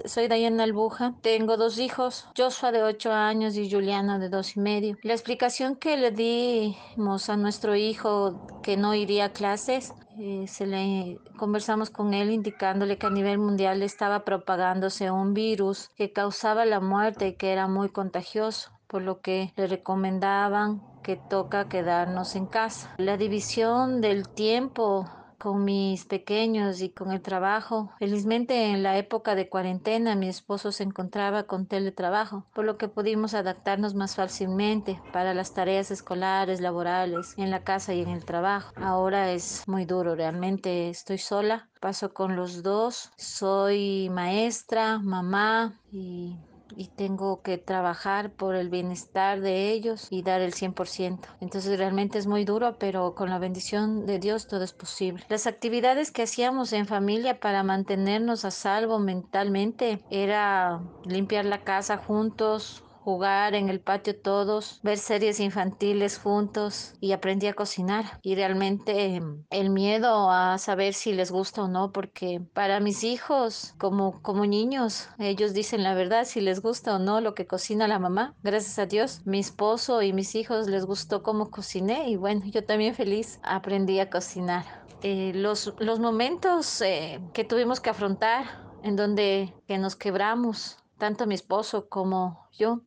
Soy 0.05 0.27
Dayana 0.27 0.63
Albuja, 0.63 1.13
tengo 1.21 1.57
dos 1.57 1.77
hijos, 1.77 2.27
Joshua 2.35 2.71
de 2.71 2.83
8 2.83 3.11
años 3.11 3.55
y 3.55 3.69
Juliana 3.69 4.19
de 4.19 4.29
dos 4.29 4.55
y 4.55 4.59
medio. 4.59 4.97
La 5.03 5.13
explicación 5.13 5.75
que 5.75 5.97
le 5.97 6.11
dimos 6.11 7.29
a 7.29 7.37
nuestro 7.37 7.75
hijo 7.75 8.47
que 8.63 8.77
no 8.77 8.95
iría 8.95 9.25
a 9.25 9.29
clases, 9.29 9.93
eh, 10.19 10.45
se 10.47 10.65
le 10.65 11.19
conversamos 11.37 11.89
con 11.89 12.13
él 12.13 12.31
indicándole 12.31 12.97
que 12.97 13.07
a 13.07 13.11
nivel 13.11 13.37
mundial 13.37 13.81
estaba 13.83 14.25
propagándose 14.25 15.11
un 15.11 15.33
virus 15.33 15.89
que 15.95 16.11
causaba 16.11 16.65
la 16.65 16.79
muerte 16.79 17.29
y 17.29 17.35
que 17.35 17.51
era 17.51 17.67
muy 17.67 17.89
contagioso 17.89 18.71
por 18.87 19.01
lo 19.01 19.21
que 19.21 19.53
le 19.55 19.67
recomendaban 19.67 20.81
que 21.01 21.15
toca 21.15 21.69
quedarnos 21.69 22.35
en 22.35 22.45
casa. 22.45 22.93
La 22.97 23.17
división 23.17 24.01
del 24.01 24.27
tiempo 24.27 25.09
con 25.41 25.63
mis 25.63 26.05
pequeños 26.05 26.81
y 26.81 26.89
con 26.91 27.11
el 27.11 27.21
trabajo. 27.21 27.91
Felizmente 27.97 28.67
en 28.67 28.83
la 28.83 28.97
época 28.97 29.33
de 29.33 29.49
cuarentena 29.49 30.15
mi 30.15 30.27
esposo 30.27 30.71
se 30.71 30.83
encontraba 30.83 31.43
con 31.43 31.65
teletrabajo, 31.65 32.45
por 32.53 32.65
lo 32.65 32.77
que 32.77 32.87
pudimos 32.87 33.33
adaptarnos 33.33 33.95
más 33.95 34.15
fácilmente 34.15 35.01
para 35.11 35.33
las 35.33 35.55
tareas 35.55 35.89
escolares, 35.89 36.61
laborales, 36.61 37.33
en 37.37 37.49
la 37.49 37.63
casa 37.63 37.95
y 37.95 38.01
en 38.01 38.09
el 38.09 38.23
trabajo. 38.23 38.71
Ahora 38.75 39.31
es 39.31 39.63
muy 39.67 39.85
duro, 39.85 40.15
realmente 40.15 40.89
estoy 40.89 41.17
sola, 41.17 41.69
paso 41.79 42.13
con 42.13 42.35
los 42.35 42.61
dos, 42.61 43.11
soy 43.17 44.09
maestra, 44.11 44.99
mamá 44.99 45.79
y 45.91 46.37
y 46.75 46.87
tengo 46.87 47.41
que 47.41 47.57
trabajar 47.57 48.31
por 48.31 48.55
el 48.55 48.69
bienestar 48.69 49.41
de 49.41 49.71
ellos 49.71 50.07
y 50.09 50.23
dar 50.23 50.41
el 50.41 50.53
100%. 50.53 51.19
Entonces 51.39 51.77
realmente 51.77 52.17
es 52.17 52.27
muy 52.27 52.45
duro, 52.45 52.77
pero 52.79 53.15
con 53.15 53.29
la 53.29 53.39
bendición 53.39 54.05
de 54.05 54.19
Dios 54.19 54.47
todo 54.47 54.63
es 54.63 54.73
posible. 54.73 55.23
Las 55.29 55.47
actividades 55.47 56.11
que 56.11 56.23
hacíamos 56.23 56.73
en 56.73 56.85
familia 56.85 57.39
para 57.39 57.63
mantenernos 57.63 58.45
a 58.45 58.51
salvo 58.51 58.99
mentalmente 58.99 60.03
era 60.09 60.81
limpiar 61.03 61.45
la 61.45 61.63
casa 61.63 61.97
juntos, 61.97 62.83
jugar 63.03 63.55
en 63.55 63.69
el 63.69 63.79
patio 63.79 64.15
todos, 64.15 64.79
ver 64.83 64.97
series 64.97 65.39
infantiles 65.39 66.19
juntos 66.19 66.93
y 66.99 67.11
aprendí 67.13 67.47
a 67.47 67.53
cocinar. 67.53 68.19
Y 68.21 68.35
realmente 68.35 69.15
em, 69.15 69.43
el 69.49 69.69
miedo 69.69 70.29
a 70.29 70.57
saber 70.57 70.93
si 70.93 71.13
les 71.13 71.31
gusta 71.31 71.63
o 71.63 71.67
no, 71.67 71.91
porque 71.91 72.41
para 72.53 72.79
mis 72.79 73.03
hijos, 73.03 73.73
como, 73.77 74.21
como 74.21 74.45
niños, 74.45 75.09
ellos 75.17 75.53
dicen 75.53 75.83
la 75.83 75.95
verdad, 75.95 76.25
si 76.25 76.41
les 76.41 76.61
gusta 76.61 76.95
o 76.95 76.99
no 76.99 77.21
lo 77.21 77.33
que 77.33 77.47
cocina 77.47 77.87
la 77.87 77.99
mamá. 77.99 78.35
Gracias 78.43 78.77
a 78.79 78.85
Dios, 78.85 79.21
mi 79.25 79.39
esposo 79.39 80.01
y 80.01 80.13
mis 80.13 80.35
hijos 80.35 80.67
les 80.67 80.85
gustó 80.85 81.23
cómo 81.23 81.49
cociné 81.49 82.09
y 82.09 82.15
bueno, 82.15 82.45
yo 82.45 82.63
también 82.63 82.93
feliz 82.93 83.39
aprendí 83.43 83.99
a 83.99 84.09
cocinar. 84.09 84.65
Eh, 85.03 85.31
los, 85.33 85.73
los 85.79 85.99
momentos 85.99 86.81
eh, 86.81 87.19
que 87.33 87.43
tuvimos 87.43 87.79
que 87.79 87.89
afrontar, 87.89 88.45
en 88.83 88.95
donde 88.95 89.53
que 89.67 89.79
nos 89.79 89.95
quebramos, 89.95 90.77
tanto 90.99 91.25
mi 91.25 91.33
esposo 91.33 91.89
como 91.89 92.47
yo, 92.51 92.81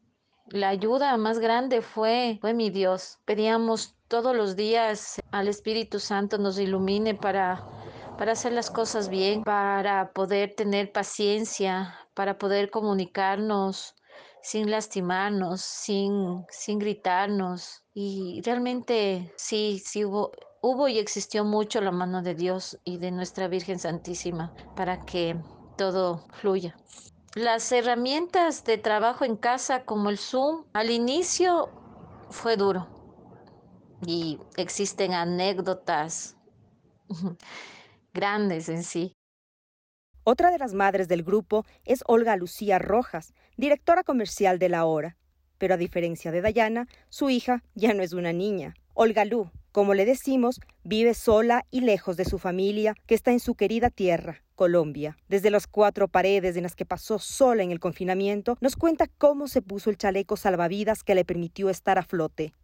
la 0.48 0.68
ayuda 0.68 1.16
más 1.16 1.38
grande 1.38 1.82
fue, 1.82 2.38
fue 2.40 2.54
mi 2.54 2.70
Dios. 2.70 3.18
Pedíamos 3.24 3.94
todos 4.08 4.36
los 4.36 4.56
días 4.56 5.20
al 5.32 5.48
Espíritu 5.48 5.98
Santo 5.98 6.38
nos 6.38 6.58
ilumine 6.58 7.14
para, 7.14 7.66
para 8.18 8.32
hacer 8.32 8.52
las 8.52 8.70
cosas 8.70 9.08
bien, 9.08 9.42
para 9.42 10.12
poder 10.12 10.54
tener 10.54 10.92
paciencia, 10.92 11.98
para 12.14 12.38
poder 12.38 12.70
comunicarnos 12.70 13.94
sin 14.42 14.70
lastimarnos, 14.70 15.62
sin, 15.62 16.44
sin 16.50 16.78
gritarnos. 16.78 17.82
Y 17.94 18.42
realmente 18.44 19.32
sí, 19.36 19.80
sí 19.82 20.04
hubo, 20.04 20.32
hubo 20.60 20.86
y 20.86 20.98
existió 20.98 21.44
mucho 21.44 21.80
la 21.80 21.90
mano 21.90 22.22
de 22.22 22.34
Dios 22.34 22.78
y 22.84 22.98
de 22.98 23.10
nuestra 23.10 23.48
Virgen 23.48 23.78
Santísima 23.78 24.52
para 24.76 25.04
que 25.06 25.36
todo 25.78 26.26
fluya. 26.34 26.76
Las 27.34 27.72
herramientas 27.72 28.62
de 28.62 28.78
trabajo 28.78 29.24
en 29.24 29.36
casa 29.36 29.84
como 29.84 30.08
el 30.08 30.18
Zoom 30.18 30.66
al 30.72 30.90
inicio 30.90 31.68
fue 32.30 32.56
duro 32.56 32.86
y 34.06 34.38
existen 34.56 35.14
anécdotas 35.14 36.36
grandes 38.14 38.68
en 38.68 38.84
sí. 38.84 39.14
Otra 40.22 40.52
de 40.52 40.58
las 40.58 40.74
madres 40.74 41.08
del 41.08 41.24
grupo 41.24 41.66
es 41.84 42.04
Olga 42.06 42.36
Lucía 42.36 42.78
Rojas, 42.78 43.34
directora 43.56 44.04
comercial 44.04 44.60
de 44.60 44.68
La 44.68 44.84
Hora. 44.84 45.16
Pero 45.58 45.74
a 45.74 45.76
diferencia 45.76 46.30
de 46.30 46.40
Dayana, 46.40 46.86
su 47.08 47.30
hija 47.30 47.64
ya 47.74 47.94
no 47.94 48.04
es 48.04 48.12
una 48.12 48.32
niña. 48.32 48.74
Olga 48.94 49.24
Lu, 49.24 49.50
como 49.74 49.94
le 49.94 50.04
decimos, 50.04 50.60
vive 50.84 51.14
sola 51.14 51.66
y 51.72 51.80
lejos 51.80 52.16
de 52.16 52.24
su 52.24 52.38
familia, 52.38 52.94
que 53.06 53.16
está 53.16 53.32
en 53.32 53.40
su 53.40 53.56
querida 53.56 53.90
tierra, 53.90 54.44
Colombia. 54.54 55.16
Desde 55.28 55.50
las 55.50 55.66
cuatro 55.66 56.06
paredes 56.06 56.56
en 56.56 56.62
las 56.62 56.76
que 56.76 56.86
pasó 56.86 57.18
sola 57.18 57.64
en 57.64 57.72
el 57.72 57.80
confinamiento, 57.80 58.56
nos 58.60 58.76
cuenta 58.76 59.08
cómo 59.18 59.48
se 59.48 59.62
puso 59.62 59.90
el 59.90 59.98
chaleco 59.98 60.36
salvavidas 60.36 61.02
que 61.02 61.16
le 61.16 61.24
permitió 61.24 61.70
estar 61.70 61.98
a 61.98 62.04
flote. 62.04 62.54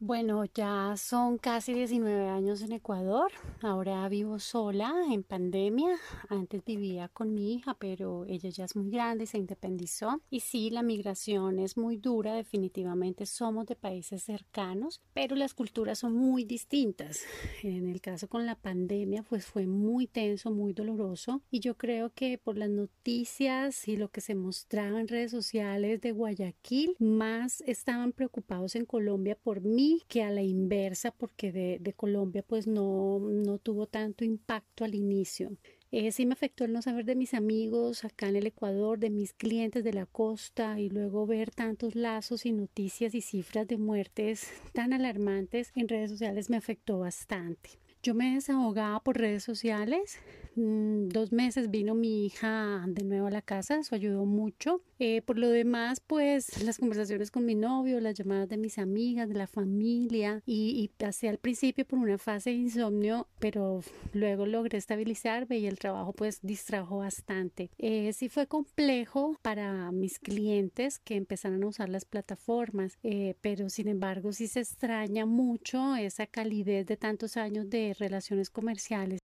Bueno, 0.00 0.44
ya 0.54 0.94
son 0.96 1.38
casi 1.38 1.74
19 1.74 2.28
años 2.28 2.62
en 2.62 2.70
Ecuador. 2.70 3.32
Ahora 3.62 4.08
vivo 4.08 4.38
sola 4.38 4.94
en 5.10 5.24
pandemia. 5.24 5.96
Antes 6.28 6.64
vivía 6.64 7.08
con 7.08 7.34
mi 7.34 7.54
hija, 7.54 7.74
pero 7.74 8.24
ella 8.26 8.48
ya 8.48 8.66
es 8.66 8.76
muy 8.76 8.90
grande 8.90 9.24
y 9.24 9.26
se 9.26 9.38
independizó. 9.38 10.20
Y 10.30 10.38
sí, 10.38 10.70
la 10.70 10.84
migración 10.84 11.58
es 11.58 11.76
muy 11.76 11.96
dura. 11.96 12.34
Definitivamente 12.34 13.26
somos 13.26 13.66
de 13.66 13.74
países 13.74 14.22
cercanos, 14.22 15.00
pero 15.14 15.34
las 15.34 15.52
culturas 15.52 15.98
son 15.98 16.14
muy 16.14 16.44
distintas. 16.44 17.22
En 17.64 17.88
el 17.88 18.00
caso 18.00 18.28
con 18.28 18.46
la 18.46 18.54
pandemia, 18.54 19.24
pues 19.24 19.46
fue 19.46 19.66
muy 19.66 20.06
tenso, 20.06 20.52
muy 20.52 20.74
doloroso. 20.74 21.42
Y 21.50 21.58
yo 21.58 21.76
creo 21.76 22.12
que 22.14 22.38
por 22.38 22.56
las 22.56 22.70
noticias 22.70 23.88
y 23.88 23.96
lo 23.96 24.10
que 24.10 24.20
se 24.20 24.36
mostraba 24.36 25.00
en 25.00 25.08
redes 25.08 25.32
sociales 25.32 26.00
de 26.00 26.12
Guayaquil, 26.12 26.94
más 27.00 27.62
estaban 27.62 28.12
preocupados 28.12 28.76
en 28.76 28.84
Colombia 28.84 29.36
por 29.36 29.60
mí 29.60 29.87
que 30.08 30.22
a 30.22 30.30
la 30.30 30.42
inversa 30.42 31.10
porque 31.10 31.52
de, 31.52 31.92
Colombia 31.94 32.44
pues 32.46 32.66
no, 32.66 33.18
no 33.18 33.58
tuvo 33.58 33.86
tanto 33.86 34.24
impacto 34.24 34.84
al 34.84 34.94
inicio. 34.94 35.50
Eh, 35.90 36.12
sí 36.12 36.26
me 36.26 36.34
afectó 36.34 36.64
el 36.64 36.72
no 36.72 36.82
saber 36.82 37.06
de 37.06 37.14
mis 37.14 37.32
amigos 37.32 38.04
acá 38.04 38.28
en 38.28 38.36
el 38.36 38.46
Ecuador, 38.46 38.98
de 38.98 39.08
mis 39.08 39.32
clientes 39.32 39.84
de 39.84 39.94
la 39.94 40.04
costa 40.04 40.78
y 40.78 40.90
luego 40.90 41.26
ver 41.26 41.50
tantos 41.50 41.94
lazos 41.94 42.44
y 42.44 42.52
noticias 42.52 43.14
y 43.14 43.22
cifras 43.22 43.66
de 43.66 43.78
muertes 43.78 44.48
tan 44.74 44.92
alarmantes 44.92 45.72
en 45.74 45.88
redes 45.88 46.10
sociales 46.10 46.50
me 46.50 46.58
afectó 46.58 46.98
bastante. 46.98 47.70
Yo 48.02 48.14
me 48.14 48.34
desahogaba 48.34 49.00
por 49.00 49.18
redes 49.18 49.42
sociales. 49.42 50.18
Mm, 50.58 51.10
dos 51.10 51.30
meses 51.30 51.70
vino 51.70 51.94
mi 51.94 52.26
hija 52.26 52.84
de 52.88 53.04
nuevo 53.04 53.28
a 53.28 53.30
la 53.30 53.42
casa, 53.42 53.78
eso 53.78 53.94
ayudó 53.94 54.24
mucho. 54.24 54.82
Eh, 54.98 55.22
por 55.22 55.38
lo 55.38 55.48
demás, 55.50 56.00
pues 56.00 56.64
las 56.64 56.78
conversaciones 56.78 57.30
con 57.30 57.44
mi 57.44 57.54
novio, 57.54 58.00
las 58.00 58.16
llamadas 58.16 58.48
de 58.48 58.56
mis 58.56 58.78
amigas, 58.78 59.28
de 59.28 59.36
la 59.36 59.46
familia 59.46 60.42
y, 60.46 60.70
y 60.82 60.88
pasé 60.88 61.28
al 61.28 61.38
principio 61.38 61.84
por 61.84 62.00
una 62.00 62.18
fase 62.18 62.50
de 62.50 62.56
insomnio, 62.56 63.28
pero 63.38 63.82
luego 64.12 64.46
logré 64.46 64.78
estabilizarme 64.78 65.58
y 65.58 65.66
el 65.66 65.78
trabajo 65.78 66.12
pues 66.12 66.40
distrajo 66.42 66.98
bastante. 66.98 67.70
Eh, 67.78 68.12
sí 68.12 68.28
fue 68.28 68.48
complejo 68.48 69.36
para 69.42 69.92
mis 69.92 70.18
clientes 70.18 70.98
que 70.98 71.14
empezaron 71.14 71.62
a 71.62 71.68
usar 71.68 71.88
las 71.88 72.04
plataformas, 72.04 72.98
eh, 73.04 73.36
pero 73.42 73.68
sin 73.68 73.86
embargo 73.86 74.32
sí 74.32 74.48
se 74.48 74.58
extraña 74.58 75.24
mucho 75.24 75.94
esa 75.94 76.26
calidez 76.26 76.84
de 76.86 76.96
tantos 76.96 77.36
años 77.36 77.70
de 77.70 77.94
relaciones 77.96 78.50
comerciales. 78.50 79.20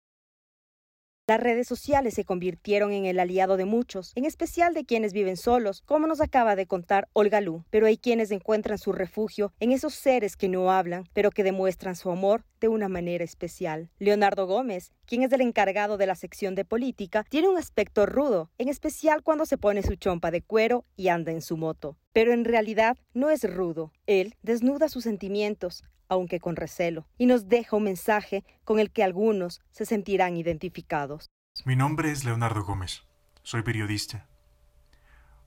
Las 1.32 1.40
redes 1.40 1.66
sociales 1.66 2.14
se 2.14 2.26
convirtieron 2.26 2.92
en 2.92 3.06
el 3.06 3.18
aliado 3.18 3.56
de 3.56 3.64
muchos, 3.64 4.12
en 4.16 4.26
especial 4.26 4.74
de 4.74 4.84
quienes 4.84 5.14
viven 5.14 5.38
solos, 5.38 5.82
como 5.86 6.06
nos 6.06 6.20
acaba 6.20 6.58
de 6.58 6.66
contar 6.66 7.08
Olga 7.14 7.40
Lu. 7.40 7.64
Pero 7.70 7.86
hay 7.86 7.96
quienes 7.96 8.32
encuentran 8.32 8.78
su 8.78 8.92
refugio 8.92 9.54
en 9.62 9.72
esos 9.72 9.94
seres 9.94 10.36
que 10.36 10.50
no 10.50 10.74
hablan, 10.74 11.08
pero 11.14 11.32
que 11.32 11.46
demuestran 11.46 11.96
su 11.96 12.12
amor 12.12 12.44
de 12.60 12.68
una 12.68 12.90
manera 12.90 13.24
especial. 13.24 13.90
Leonardo 13.98 14.46
Gómez, 14.46 14.92
quien 15.06 15.24
es 15.24 15.32
el 15.32 15.40
encargado 15.40 15.96
de 15.96 16.06
la 16.06 16.16
sección 16.16 16.54
de 16.54 16.66
política, 16.66 17.26
tiene 17.30 17.48
un 17.48 17.58
aspecto 17.58 18.06
rudo, 18.06 18.50
en 18.58 18.68
especial 18.68 19.24
cuando 19.24 19.46
se 19.46 19.58
pone 19.58 19.84
su 19.84 19.96
chompa 19.96 20.32
de 20.32 20.42
cuero 20.42 20.84
y 20.98 21.08
anda 21.08 21.32
en 21.32 21.42
su 21.42 21.56
moto. 21.56 21.96
Pero 22.12 22.34
en 22.34 22.44
realidad 22.44 22.98
no 23.14 23.30
es 23.30 23.50
rudo. 23.50 23.94
Él 24.06 24.36
desnuda 24.44 24.90
sus 24.90 25.06
sentimientos, 25.06 25.86
aunque 26.12 26.41
con 26.41 26.58
recelo, 26.58 27.08
y 27.18 27.25
nos 27.25 27.48
deja 27.48 27.77
un 27.77 27.84
mensaje 27.84 28.44
con 28.65 28.80
el 28.80 28.91
que 28.91 29.01
algunos 29.01 29.62
se 29.72 29.86
sentirán 29.86 30.36
identificados. 30.36 31.32
Mi 31.63 31.77
nombre 31.77 32.12
es 32.12 32.25
Leonardo 32.25 32.65
Gómez. 32.65 33.03
Soy 33.44 33.63
periodista. 33.63 34.27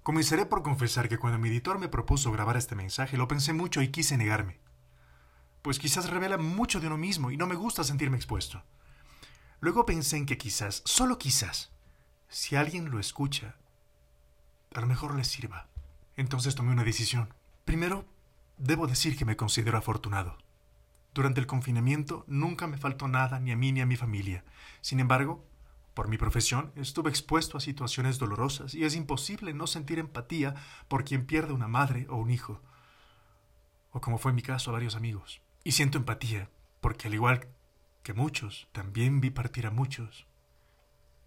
Comenzaré 0.03 0.47
por 0.47 0.63
confesar 0.63 1.11
que 1.11 1.19
cuando 1.19 1.39
mi 1.39 1.51
editor 1.51 1.79
me 1.79 1.91
propuso 1.91 2.33
grabar 2.33 2.57
este 2.57 2.75
mensaje 2.75 3.19
lo 3.19 3.29
pensé 3.29 3.53
mucho 3.53 3.83
y 3.83 3.89
quise 3.89 4.17
negarme. 4.17 4.59
Pues 5.61 5.79
quizás 5.79 6.09
revela 6.09 6.39
mucho 6.39 6.81
de 6.81 6.87
uno 6.87 6.97
mismo 6.97 7.31
y 7.31 7.37
no 7.37 7.47
me 7.47 7.57
gusta 7.57 7.85
sentirme 7.85 8.17
expuesto. 8.17 8.63
Luego 9.61 9.85
pensé 9.85 10.17
en 10.17 10.25
que 10.25 10.39
quizás, 10.39 10.81
solo 10.87 11.19
quizás, 11.19 11.73
si 12.29 12.57
alguien 12.57 12.91
lo 12.91 12.99
escucha, 12.99 13.57
a 14.75 14.81
lo 14.81 14.87
mejor 14.87 15.15
le 15.15 15.25
sirva. 15.25 15.69
Entonces 16.17 16.55
tomé 16.55 16.73
una 16.73 16.85
decisión. 16.85 17.35
Primero, 17.67 18.07
debo 18.57 18.87
decir 18.87 19.17
que 19.19 19.27
me 19.27 19.37
considero 19.37 19.77
afortunado. 19.77 20.39
Durante 21.15 21.41
el 21.41 21.47
confinamiento 21.47 22.25
nunca 22.27 22.67
me 22.67 22.77
faltó 22.77 23.07
nada 23.07 23.39
ni 23.39 23.53
a 23.53 23.57
mí 23.57 23.71
ni 23.71 23.81
a 23.81 23.87
mi 23.87 23.97
familia. 23.97 24.45
Sin 24.81 24.99
embargo, 24.99 25.45
por 25.95 26.09
mi 26.09 26.19
profesión 26.19 26.73
estuve 26.75 27.09
expuesto 27.09 27.57
a 27.57 27.61
situaciones 27.61 28.19
dolorosas 28.19 28.75
y 28.75 28.85
es 28.85 28.97
imposible 28.97 29.55
no 29.55 29.69
sentir 29.69 30.01
empatía 30.01 30.55
por 30.89 31.05
quien 31.05 31.25
pierde 31.25 31.53
una 31.53 31.69
madre 31.69 32.07
o 32.11 32.17
un 32.17 32.31
hijo. 32.31 32.61
O 33.93 34.01
como 34.01 34.19
fue 34.19 34.33
mi 34.33 34.43
caso 34.43 34.71
a 34.71 34.73
varios 34.73 34.97
amigos. 34.97 35.41
Y 35.63 35.73
siento 35.73 35.99
empatía 35.99 36.51
porque 36.81 37.07
al 37.07 37.15
igual 37.15 37.47
que 38.03 38.13
muchos, 38.13 38.69
también 38.73 39.21
vi 39.21 39.31
partir 39.31 39.69
a 39.69 39.71
muchos. 39.71 40.27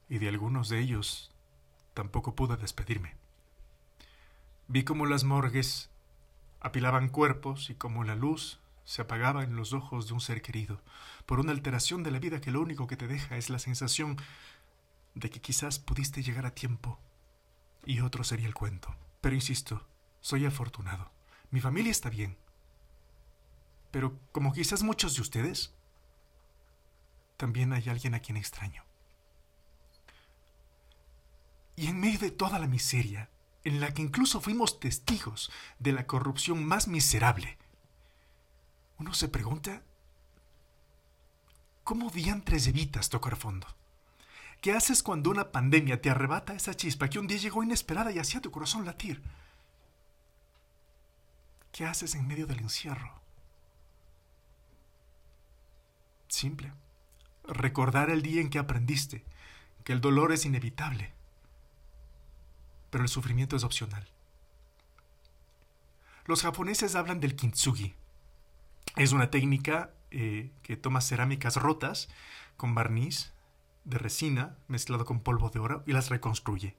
Y 0.10 0.20
de 0.20 0.28
algunos 0.28 0.68
de 0.68 0.80
ellos 0.80 1.32
tampoco 1.94 2.36
pude 2.36 2.58
despedirme. 2.58 3.16
Vi 4.68 4.84
cómo 4.84 5.06
las 5.06 5.24
morgues 5.24 5.90
apilaban 6.60 7.08
cuerpos 7.08 7.70
y 7.70 7.76
cómo 7.76 8.04
la 8.04 8.16
luz 8.16 8.60
se 8.88 9.02
apagaba 9.02 9.44
en 9.44 9.58
los 9.58 9.74
ojos 9.74 10.08
de 10.08 10.14
un 10.14 10.22
ser 10.22 10.42
querido, 10.42 10.82
por 11.26 11.42
una 11.42 11.52
alteración 11.52 12.04
de 12.04 12.12
la 12.12 12.20
vida 12.20 12.40
que 12.40 12.52
lo 12.52 12.62
único 12.62 12.88
que 12.88 12.96
te 12.96 13.10
deja 13.10 13.36
es 13.36 13.50
la 13.50 13.60
sensación 13.60 14.16
de 15.14 15.30
que 15.30 15.42
quizás 15.42 15.78
pudiste 15.78 16.24
llegar 16.24 16.46
a 16.46 16.56
tiempo 16.56 16.98
y 17.86 18.00
otro 18.00 18.24
sería 18.24 18.48
el 18.48 18.54
cuento. 18.54 18.96
Pero 19.20 19.36
insisto, 19.36 19.86
soy 20.22 20.46
afortunado. 20.46 21.12
Mi 21.52 21.60
familia 21.60 21.92
está 21.92 22.10
bien. 22.10 22.38
Pero 23.92 24.18
como 24.32 24.54
quizás 24.54 24.84
muchos 24.84 25.16
de 25.16 25.22
ustedes, 25.22 25.74
también 27.36 27.74
hay 27.74 27.90
alguien 27.90 28.16
a 28.16 28.22
quien 28.22 28.38
extraño. 28.38 28.86
Y 31.76 31.88
en 31.88 32.00
medio 32.00 32.20
de 32.20 32.32
toda 32.32 32.58
la 32.58 32.68
miseria, 32.68 33.30
en 33.66 33.82
la 33.82 33.94
que 33.94 34.02
incluso 34.02 34.40
fuimos 34.40 34.80
testigos 34.80 35.52
de 35.78 35.92
la 35.92 36.08
corrupción 36.08 36.64
más 36.64 36.88
miserable, 36.88 37.58
uno 39.00 39.14
se 39.14 39.28
pregunta, 39.28 39.84
¿cómo 41.84 42.10
diantres 42.10 42.68
evitas 42.68 43.10
tocar 43.10 43.36
fondo? 43.36 43.68
¿Qué 44.62 44.74
haces 44.74 45.04
cuando 45.04 45.30
una 45.30 45.52
pandemia 45.52 46.02
te 46.02 46.10
arrebata 46.10 46.54
esa 46.54 46.74
chispa 46.74 47.10
que 47.10 47.20
un 47.20 47.28
día 47.28 47.38
llegó 47.38 47.64
inesperada 47.64 48.12
y 48.12 48.20
hacía 48.20 48.42
tu 48.42 48.50
corazón 48.50 48.86
latir? 48.86 49.22
¿Qué 51.72 51.86
haces 51.86 52.16
en 52.16 52.28
medio 52.28 52.48
del 52.48 52.60
encierro? 52.60 53.22
Simple. 56.28 56.74
Recordar 57.44 58.10
el 58.10 58.22
día 58.22 58.42
en 58.42 58.50
que 58.50 58.60
aprendiste 58.60 59.24
que 59.84 59.94
el 59.94 60.02
dolor 60.02 60.32
es 60.32 60.46
inevitable, 60.46 61.14
pero 62.90 63.04
el 63.04 63.10
sufrimiento 63.10 63.56
es 63.56 63.64
opcional. 63.64 64.08
Los 66.26 66.42
japoneses 66.42 66.96
hablan 66.96 67.22
del 67.22 67.36
kintsugi, 67.36 67.96
es 68.98 69.12
una 69.12 69.30
técnica 69.30 69.92
eh, 70.12 70.52
que 70.64 70.76
toma 70.76 71.02
cerámicas 71.02 71.56
rotas 71.56 72.10
con 72.58 72.74
barniz 72.74 73.32
de 73.86 73.98
resina 73.98 74.58
mezclado 74.68 75.06
con 75.06 75.22
polvo 75.22 75.50
de 75.50 75.60
oro 75.60 75.84
y 75.86 75.94
las 75.94 76.10
reconstruye. 76.10 76.76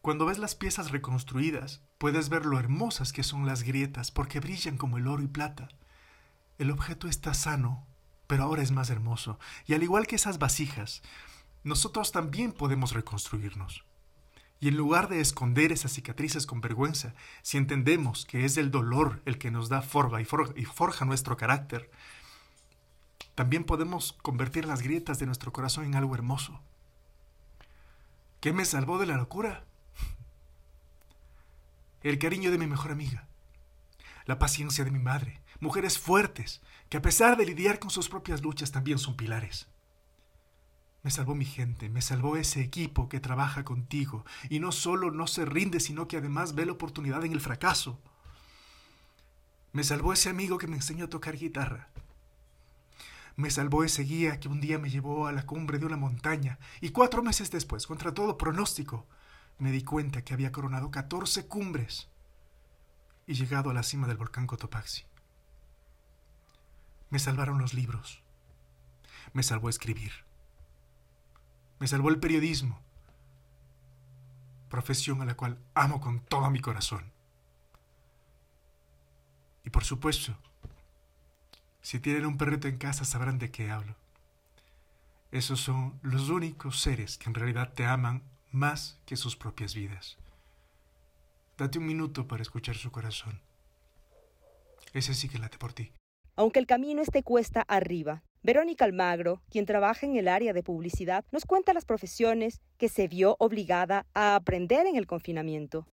Cuando 0.00 0.26
ves 0.26 0.38
las 0.38 0.54
piezas 0.54 0.90
reconstruidas, 0.90 1.82
puedes 1.98 2.28
ver 2.28 2.46
lo 2.46 2.58
hermosas 2.58 3.12
que 3.12 3.24
son 3.24 3.46
las 3.46 3.64
grietas 3.64 4.10
porque 4.10 4.40
brillan 4.40 4.78
como 4.78 4.96
el 4.96 5.08
oro 5.08 5.22
y 5.22 5.26
plata. 5.26 5.68
El 6.58 6.70
objeto 6.70 7.08
está 7.08 7.34
sano, 7.34 7.84
pero 8.26 8.44
ahora 8.44 8.62
es 8.62 8.70
más 8.70 8.90
hermoso, 8.90 9.38
y 9.66 9.74
al 9.74 9.82
igual 9.82 10.06
que 10.06 10.16
esas 10.16 10.38
vasijas, 10.38 11.02
nosotros 11.64 12.12
también 12.12 12.52
podemos 12.52 12.92
reconstruirnos. 12.92 13.84
Y 14.60 14.68
en 14.68 14.76
lugar 14.76 15.08
de 15.08 15.20
esconder 15.20 15.70
esas 15.70 15.92
cicatrices 15.92 16.46
con 16.46 16.60
vergüenza, 16.60 17.14
si 17.42 17.58
entendemos 17.58 18.26
que 18.26 18.44
es 18.44 18.56
el 18.56 18.70
dolor 18.70 19.22
el 19.24 19.38
que 19.38 19.50
nos 19.50 19.68
da 19.68 19.82
forma 19.82 20.20
y, 20.20 20.24
forja 20.24 21.04
nuestro 21.04 21.36
carácter, 21.36 21.90
también 23.36 23.62
podemos 23.62 24.14
convertir 24.20 24.64
las 24.64 24.82
grietas 24.82 25.20
de 25.20 25.26
nuestro 25.26 25.52
corazón 25.52 25.84
en 25.84 25.94
algo 25.94 26.14
hermoso. 26.14 26.60
¿Qué 28.40 28.52
me 28.52 28.64
salvó 28.64 28.98
de 28.98 29.06
la 29.06 29.16
locura? 29.16 29.64
El 32.02 32.18
cariño 32.18 32.50
de 32.50 32.58
mi 32.58 32.66
mejor 32.66 32.90
amiga, 32.90 33.28
la 34.26 34.38
paciencia 34.38 34.84
de 34.84 34.90
mi 34.90 34.98
madre, 34.98 35.40
mujeres 35.60 35.98
fuertes, 35.98 36.62
que 36.88 36.96
a 36.96 37.02
pesar 37.02 37.36
de 37.36 37.46
lidiar 37.46 37.78
con 37.78 37.90
sus 37.90 38.08
propias 38.08 38.42
luchas 38.42 38.72
también 38.72 38.98
son 38.98 39.16
pilares. 39.16 39.68
Me 41.08 41.12
salvó 41.12 41.34
mi 41.34 41.46
gente, 41.46 41.88
me 41.88 42.02
salvó 42.02 42.36
ese 42.36 42.60
equipo 42.60 43.08
que 43.08 43.18
trabaja 43.18 43.64
contigo 43.64 44.26
y 44.50 44.60
no 44.60 44.72
solo 44.72 45.10
no 45.10 45.26
se 45.26 45.46
rinde, 45.46 45.80
sino 45.80 46.06
que 46.06 46.18
además 46.18 46.54
ve 46.54 46.66
la 46.66 46.72
oportunidad 46.72 47.24
en 47.24 47.32
el 47.32 47.40
fracaso. 47.40 47.98
Me 49.72 49.84
salvó 49.84 50.12
ese 50.12 50.28
amigo 50.28 50.58
que 50.58 50.66
me 50.66 50.76
enseñó 50.76 51.06
a 51.06 51.08
tocar 51.08 51.38
guitarra. 51.38 51.88
Me 53.36 53.50
salvó 53.50 53.84
ese 53.84 54.02
guía 54.02 54.38
que 54.38 54.48
un 54.48 54.60
día 54.60 54.78
me 54.78 54.90
llevó 54.90 55.26
a 55.26 55.32
la 55.32 55.46
cumbre 55.46 55.78
de 55.78 55.86
una 55.86 55.96
montaña 55.96 56.58
y 56.82 56.90
cuatro 56.90 57.22
meses 57.22 57.50
después, 57.50 57.86
contra 57.86 58.12
todo 58.12 58.36
pronóstico, 58.36 59.06
me 59.56 59.72
di 59.72 59.84
cuenta 59.84 60.20
que 60.20 60.34
había 60.34 60.52
coronado 60.52 60.90
catorce 60.90 61.46
cumbres 61.46 62.10
y 63.26 63.32
llegado 63.32 63.70
a 63.70 63.74
la 63.74 63.82
cima 63.82 64.08
del 64.08 64.18
volcán 64.18 64.46
Cotopaxi. 64.46 65.04
Me 67.08 67.18
salvaron 67.18 67.58
los 67.58 67.72
libros. 67.72 68.20
Me 69.32 69.42
salvó 69.42 69.70
escribir. 69.70 70.27
Me 71.78 71.86
salvó 71.86 72.08
el 72.08 72.18
periodismo, 72.18 72.80
profesión 74.68 75.22
a 75.22 75.24
la 75.24 75.36
cual 75.36 75.58
amo 75.74 76.00
con 76.00 76.20
todo 76.20 76.50
mi 76.50 76.60
corazón. 76.60 77.12
Y 79.64 79.70
por 79.70 79.84
supuesto, 79.84 80.36
si 81.82 82.00
tienen 82.00 82.26
un 82.26 82.36
perrito 82.36 82.68
en 82.68 82.78
casa 82.78 83.04
sabrán 83.04 83.38
de 83.38 83.50
qué 83.50 83.70
hablo. 83.70 83.94
Esos 85.30 85.60
son 85.60 85.98
los 86.02 86.30
únicos 86.30 86.80
seres 86.80 87.18
que 87.18 87.28
en 87.28 87.34
realidad 87.34 87.72
te 87.74 87.84
aman 87.84 88.22
más 88.50 88.98
que 89.04 89.16
sus 89.16 89.36
propias 89.36 89.74
vidas. 89.74 90.16
Date 91.58 91.78
un 91.78 91.86
minuto 91.86 92.26
para 92.26 92.42
escuchar 92.42 92.76
su 92.76 92.90
corazón. 92.90 93.40
Ese 94.92 95.14
sí 95.14 95.28
que 95.28 95.38
late 95.38 95.58
por 95.58 95.72
ti. 95.72 95.92
Aunque 96.36 96.60
el 96.60 96.66
camino 96.66 97.02
esté 97.02 97.22
cuesta 97.22 97.62
arriba, 97.62 98.22
Verónica 98.42 98.84
Almagro, 98.84 99.42
quien 99.50 99.66
trabaja 99.66 100.06
en 100.06 100.16
el 100.16 100.28
área 100.28 100.52
de 100.52 100.62
publicidad, 100.62 101.24
nos 101.32 101.44
cuenta 101.44 101.74
las 101.74 101.84
profesiones 101.84 102.60
que 102.76 102.88
se 102.88 103.08
vio 103.08 103.36
obligada 103.38 104.06
a 104.14 104.36
aprender 104.36 104.86
en 104.86 104.96
el 104.96 105.06
confinamiento. 105.06 105.86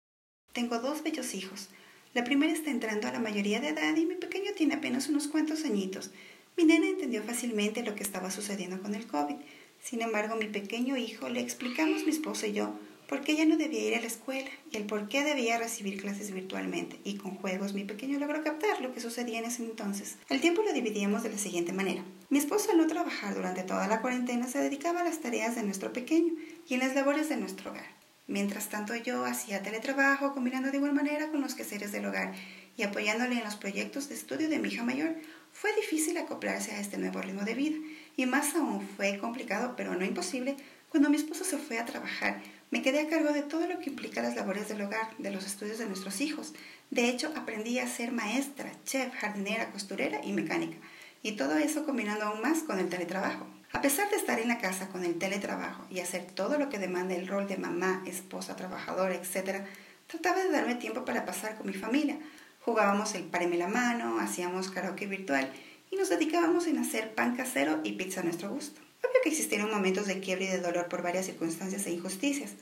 Tengo 0.52 0.78
dos 0.78 1.02
bellos 1.02 1.34
hijos. 1.34 1.68
La 2.14 2.24
primera 2.24 2.52
está 2.52 2.70
entrando 2.70 3.08
a 3.08 3.12
la 3.12 3.20
mayoría 3.20 3.60
de 3.60 3.68
edad 3.68 3.96
y 3.96 4.04
mi 4.04 4.16
pequeño 4.16 4.50
tiene 4.56 4.74
apenas 4.74 5.08
unos 5.08 5.28
cuantos 5.28 5.64
añitos. 5.64 6.10
Mi 6.56 6.64
nena 6.64 6.88
entendió 6.88 7.22
fácilmente 7.22 7.82
lo 7.82 7.94
que 7.94 8.02
estaba 8.02 8.30
sucediendo 8.30 8.82
con 8.82 8.94
el 8.94 9.06
COVID. 9.06 9.36
Sin 9.80 10.02
embargo, 10.02 10.36
mi 10.36 10.46
pequeño 10.46 10.96
hijo 10.96 11.28
le 11.28 11.40
explicamos 11.40 12.04
mi 12.04 12.10
esposo 12.10 12.46
y 12.46 12.52
yo 12.52 12.74
por 13.12 13.20
qué 13.20 13.32
ella 13.32 13.44
no 13.44 13.58
debía 13.58 13.86
ir 13.86 13.94
a 13.94 14.00
la 14.00 14.06
escuela 14.06 14.48
y 14.70 14.76
el 14.78 14.86
por 14.86 15.06
qué 15.06 15.22
debía 15.22 15.58
recibir 15.58 16.00
clases 16.00 16.32
virtualmente. 16.32 16.98
Y 17.04 17.18
con 17.18 17.34
juegos 17.34 17.74
mi 17.74 17.84
pequeño 17.84 18.18
logró 18.18 18.42
captar 18.42 18.80
lo 18.80 18.94
que 18.94 19.02
sucedía 19.02 19.38
en 19.38 19.44
ese 19.44 19.62
entonces. 19.62 20.16
El 20.30 20.40
tiempo 20.40 20.62
lo 20.62 20.72
dividíamos 20.72 21.22
de 21.22 21.28
la 21.28 21.36
siguiente 21.36 21.74
manera. 21.74 22.02
Mi 22.30 22.38
esposo 22.38 22.70
al 22.70 22.78
no 22.78 22.86
trabajar 22.86 23.34
durante 23.34 23.64
toda 23.64 23.86
la 23.86 24.00
cuarentena 24.00 24.46
se 24.46 24.60
dedicaba 24.60 25.02
a 25.02 25.04
las 25.04 25.20
tareas 25.20 25.54
de 25.54 25.62
nuestro 25.62 25.92
pequeño 25.92 26.32
y 26.66 26.72
en 26.72 26.80
las 26.80 26.94
labores 26.94 27.28
de 27.28 27.36
nuestro 27.36 27.72
hogar. 27.72 27.84
Mientras 28.28 28.70
tanto 28.70 28.96
yo 28.96 29.26
hacía 29.26 29.62
teletrabajo 29.62 30.32
combinando 30.32 30.70
de 30.70 30.78
igual 30.78 30.94
manera 30.94 31.30
con 31.30 31.42
los 31.42 31.54
quehaceres 31.54 31.92
del 31.92 32.06
hogar 32.06 32.32
y 32.78 32.82
apoyándole 32.84 33.34
en 33.34 33.44
los 33.44 33.56
proyectos 33.56 34.08
de 34.08 34.14
estudio 34.14 34.48
de 34.48 34.58
mi 34.58 34.70
hija 34.70 34.84
mayor. 34.84 35.16
Fue 35.52 35.76
difícil 35.76 36.16
acoplarse 36.16 36.72
a 36.72 36.80
este 36.80 36.96
nuevo 36.96 37.20
ritmo 37.20 37.42
de 37.42 37.52
vida 37.52 37.76
y 38.16 38.24
más 38.24 38.54
aún 38.54 38.80
fue 38.96 39.18
complicado, 39.18 39.74
pero 39.76 39.94
no 39.96 40.02
imposible, 40.06 40.56
cuando 40.88 41.10
mi 41.10 41.16
esposo 41.16 41.44
se 41.44 41.58
fue 41.58 41.78
a 41.78 41.84
trabajar 41.84 42.40
me 42.72 42.80
quedé 42.80 43.00
a 43.00 43.08
cargo 43.08 43.34
de 43.34 43.42
todo 43.42 43.66
lo 43.66 43.78
que 43.78 43.90
implica 43.90 44.22
las 44.22 44.34
labores 44.34 44.66
del 44.66 44.80
hogar, 44.80 45.14
de 45.18 45.30
los 45.30 45.44
estudios 45.44 45.76
de 45.76 45.84
nuestros 45.84 46.22
hijos. 46.22 46.54
De 46.90 47.10
hecho, 47.10 47.30
aprendí 47.36 47.78
a 47.78 47.86
ser 47.86 48.12
maestra, 48.12 48.72
chef, 48.86 49.12
jardinera, 49.14 49.70
costurera 49.70 50.24
y 50.24 50.32
mecánica. 50.32 50.78
Y 51.22 51.32
todo 51.32 51.58
eso 51.58 51.84
combinando 51.84 52.24
aún 52.24 52.40
más 52.40 52.62
con 52.62 52.78
el 52.78 52.88
teletrabajo. 52.88 53.46
A 53.72 53.82
pesar 53.82 54.08
de 54.08 54.16
estar 54.16 54.38
en 54.40 54.48
la 54.48 54.56
casa 54.56 54.88
con 54.88 55.04
el 55.04 55.18
teletrabajo 55.18 55.84
y 55.90 56.00
hacer 56.00 56.24
todo 56.24 56.56
lo 56.56 56.70
que 56.70 56.78
demanda 56.78 57.14
el 57.14 57.28
rol 57.28 57.46
de 57.46 57.58
mamá, 57.58 58.02
esposa, 58.06 58.56
trabajadora, 58.56 59.14
etc., 59.14 59.66
trataba 60.06 60.42
de 60.42 60.50
darme 60.50 60.74
tiempo 60.76 61.04
para 61.04 61.26
pasar 61.26 61.58
con 61.58 61.66
mi 61.66 61.74
familia. 61.74 62.18
Jugábamos 62.62 63.14
el 63.14 63.24
pareme 63.24 63.58
la 63.58 63.68
mano, 63.68 64.18
hacíamos 64.18 64.70
karaoke 64.70 65.06
virtual 65.06 65.52
y 65.90 65.96
nos 65.96 66.08
dedicábamos 66.08 66.66
en 66.66 66.78
hacer 66.78 67.14
pan 67.14 67.36
casero 67.36 67.80
y 67.84 67.92
pizza 67.92 68.20
a 68.20 68.24
nuestro 68.24 68.48
gusto. 68.48 68.80
Obvio 69.02 69.20
que 69.22 69.30
existieron 69.30 69.70
momentos 69.70 70.06
de 70.06 70.20
quiebre 70.20 70.46
y 70.46 70.48
de 70.48 70.60
dolor 70.60 70.88
por 70.88 71.02
varias 71.02 71.26
circunstancias 71.26 71.86
e 71.86 71.92
injusticias, 71.92 72.52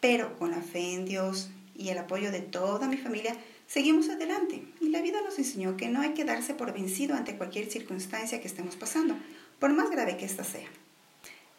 pero 0.00 0.36
con 0.38 0.50
la 0.50 0.60
fe 0.60 0.94
en 0.94 1.04
Dios 1.04 1.50
y 1.74 1.88
el 1.90 1.98
apoyo 1.98 2.30
de 2.30 2.40
toda 2.40 2.88
mi 2.88 2.96
familia, 2.96 3.36
seguimos 3.66 4.08
adelante 4.08 4.62
y 4.80 4.88
la 4.88 5.02
vida 5.02 5.20
nos 5.22 5.38
enseñó 5.38 5.76
que 5.76 5.88
no 5.88 6.00
hay 6.00 6.14
que 6.14 6.24
darse 6.24 6.54
por 6.54 6.72
vencido 6.72 7.14
ante 7.14 7.36
cualquier 7.36 7.70
circunstancia 7.70 8.40
que 8.40 8.48
estemos 8.48 8.76
pasando, 8.76 9.16
por 9.58 9.72
más 9.72 9.90
grave 9.90 10.16
que 10.16 10.24
ésta 10.24 10.44
sea. 10.44 10.68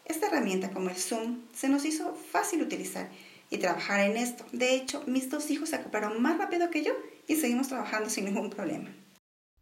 Esta 0.06 0.28
herramienta 0.28 0.72
como 0.72 0.90
el 0.90 0.96
Zoom 0.96 1.42
se 1.54 1.70
nos 1.70 1.86
hizo 1.86 2.16
fácil 2.16 2.62
utilizar 2.62 3.10
y 3.50 3.58
trabajar 3.58 4.00
en 4.02 4.18
esto. 4.18 4.46
De 4.52 4.74
hecho, 4.76 5.04
mis 5.06 5.30
dos 5.30 5.50
hijos 5.52 5.70
se 5.70 5.76
acoplaron 5.76 6.22
más 6.22 6.38
rápido 6.38 6.70
que 6.70 6.84
yo 6.84 6.94
y 7.28 7.36
seguimos 7.36 7.68
trabajando 7.68 8.10
sin 8.10 8.26
ningún 8.26 8.50
problema. 8.50 8.90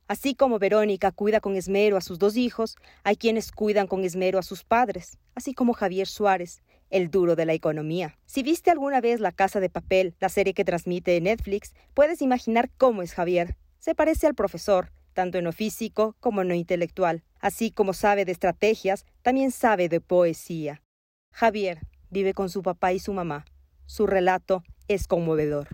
Así 0.07 0.35
como 0.35 0.59
Verónica 0.59 1.11
cuida 1.11 1.39
con 1.39 1.55
esmero 1.55 1.97
a 1.97 2.01
sus 2.01 2.19
dos 2.19 2.37
hijos, 2.37 2.75
hay 3.03 3.15
quienes 3.15 3.51
cuidan 3.51 3.87
con 3.87 4.03
esmero 4.03 4.37
a 4.37 4.43
sus 4.43 4.63
padres, 4.63 5.17
así 5.33 5.55
como 5.55 5.73
Javier 5.73 6.07
Suárez, 6.07 6.61
el 6.91 7.09
duro 7.09 7.35
de 7.35 7.45
la 7.45 7.53
economía. 7.53 8.15
Si 8.27 8.43
viste 8.43 8.69
alguna 8.69 9.01
vez 9.01 9.19
La 9.19 9.31
Casa 9.31 9.59
de 9.59 9.69
Papel, 9.69 10.15
la 10.19 10.29
serie 10.29 10.53
que 10.53 10.63
transmite 10.63 11.19
Netflix, 11.21 11.73
puedes 11.95 12.21
imaginar 12.21 12.69
cómo 12.77 13.01
es 13.01 13.13
Javier. 13.13 13.57
Se 13.79 13.95
parece 13.95 14.27
al 14.27 14.35
profesor, 14.35 14.91
tanto 15.13 15.39
en 15.39 15.43
lo 15.43 15.51
físico 15.51 16.15
como 16.19 16.43
en 16.43 16.49
lo 16.49 16.53
intelectual. 16.53 17.23
Así 17.39 17.71
como 17.71 17.93
sabe 17.93 18.25
de 18.25 18.31
estrategias, 18.31 19.05
también 19.23 19.51
sabe 19.51 19.89
de 19.89 20.01
poesía. 20.01 20.83
Javier 21.31 21.79
vive 22.11 22.35
con 22.35 22.49
su 22.49 22.61
papá 22.61 22.93
y 22.93 22.99
su 22.99 23.11
mamá. 23.11 23.45
Su 23.87 24.05
relato 24.05 24.63
es 24.87 25.07
conmovedor. 25.07 25.69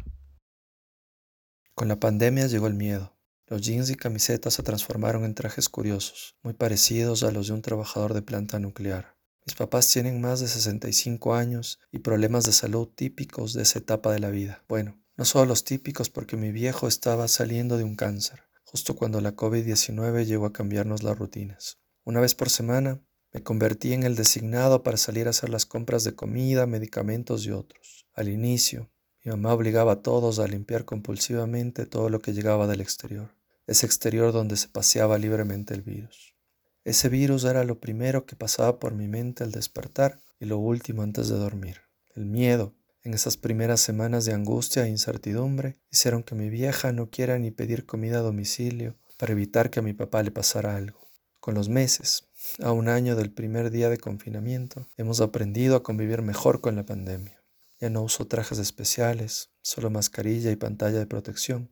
Con 1.76 1.90
la 1.90 1.98
pandemia 1.98 2.48
llegó 2.48 2.68
el 2.68 2.76
miedo. 2.76 3.11
Los 3.52 3.64
jeans 3.64 3.90
y 3.90 3.96
camisetas 3.96 4.54
se 4.54 4.64
transformaron 4.64 5.26
en 5.26 5.36
trajes 5.36 5.68
curiosos, 5.68 6.38
muy 6.42 6.54
parecidos 6.54 7.22
a 7.24 7.32
los 7.32 7.48
de 7.48 7.54
un 7.54 7.62
trabajador 7.62 8.14
de 8.14 8.22
planta 8.22 8.60
nuclear. 8.60 9.18
Mis 9.46 9.56
papás 9.56 9.90
tienen 9.90 10.22
más 10.22 10.40
de 10.40 10.48
65 10.48 11.36
años 11.36 11.78
y 11.92 12.00
problemas 12.00 12.46
de 12.46 12.54
salud 12.54 12.88
típicos 12.88 13.52
de 13.52 13.64
esa 13.64 13.80
etapa 13.80 14.14
de 14.14 14.20
la 14.20 14.30
vida. 14.30 14.64
Bueno, 14.70 15.04
no 15.18 15.26
solo 15.26 15.48
los 15.48 15.66
típicos 15.66 16.10
porque 16.10 16.38
mi 16.38 16.54
viejo 16.54 16.88
estaba 16.88 17.28
saliendo 17.28 17.76
de 17.76 17.84
un 17.84 17.98
cáncer, 17.98 18.44
justo 18.64 18.96
cuando 18.96 19.20
la 19.20 19.36
COVID-19 19.36 20.24
llegó 20.24 20.46
a 20.46 20.54
cambiarnos 20.54 21.04
las 21.04 21.18
rutinas. 21.18 21.78
Una 22.06 22.22
vez 22.22 22.36
por 22.36 22.50
semana 22.50 23.02
me 23.34 23.44
convertí 23.44 23.92
en 23.92 24.04
el 24.04 24.16
designado 24.16 24.82
para 24.82 24.96
salir 24.96 25.28
a 25.28 25.32
hacer 25.32 25.50
las 25.50 25.66
compras 25.66 26.06
de 26.06 26.16
comida, 26.16 26.68
medicamentos 26.68 27.46
y 27.46 27.52
otros. 27.52 28.08
Al 28.14 28.30
inicio, 28.30 28.90
mi 29.26 29.32
mamá 29.32 29.54
obligaba 29.54 29.92
a 29.92 30.02
todos 30.02 30.40
a 30.40 30.48
limpiar 30.48 30.86
compulsivamente 30.86 31.86
todo 31.86 32.08
lo 32.08 32.22
que 32.22 32.32
llegaba 32.32 32.66
del 32.66 32.80
exterior 32.80 33.41
ese 33.68 33.86
exterior 33.86 34.32
donde 34.32 34.58
se 34.58 34.68
paseaba 34.68 35.18
libremente 35.18 35.74
el 35.74 35.82
virus. 35.82 36.36
Ese 36.84 37.10
virus 37.10 37.44
era 37.44 37.64
lo 37.64 37.80
primero 37.80 38.26
que 38.26 38.36
pasaba 38.36 38.80
por 38.80 38.96
mi 38.96 39.08
mente 39.08 39.44
al 39.44 39.52
despertar 39.52 40.20
y 40.40 40.46
lo 40.46 40.58
último 40.58 41.04
antes 41.04 41.30
de 41.30 41.38
dormir. 41.38 41.82
El 42.16 42.26
miedo, 42.26 42.74
en 43.04 43.14
esas 43.14 43.38
primeras 43.38 43.82
semanas 43.82 44.26
de 44.26 44.34
angustia 44.34 44.86
e 44.86 44.90
incertidumbre, 44.90 45.80
hicieron 45.92 46.24
que 46.24 46.36
mi 46.36 46.50
vieja 46.50 46.92
no 46.92 47.10
quiera 47.10 47.38
ni 47.38 47.52
pedir 47.52 47.86
comida 47.86 48.20
a 48.20 48.22
domicilio 48.22 48.96
para 49.18 49.34
evitar 49.34 49.70
que 49.70 49.80
a 49.80 49.84
mi 49.84 49.94
papá 49.94 50.24
le 50.24 50.32
pasara 50.32 50.76
algo. 50.76 51.00
Con 51.40 51.54
los 51.54 51.70
meses, 51.70 52.30
a 52.62 52.72
un 52.72 52.90
año 52.90 53.16
del 53.16 53.32
primer 53.32 53.72
día 53.72 53.90
de 53.90 53.98
confinamiento, 53.98 54.88
hemos 54.98 55.22
aprendido 55.22 55.76
a 55.76 55.84
convivir 55.84 56.22
mejor 56.22 56.62
con 56.62 56.76
la 56.76 56.86
pandemia. 56.86 57.44
Ya 57.80 57.90
no 57.90 58.04
uso 58.04 58.28
trajes 58.28 58.60
especiales, 58.60 59.50
solo 59.62 59.90
mascarilla 59.90 60.52
y 60.52 60.56
pantalla 60.56 61.00
de 61.00 61.08
protección. 61.08 61.72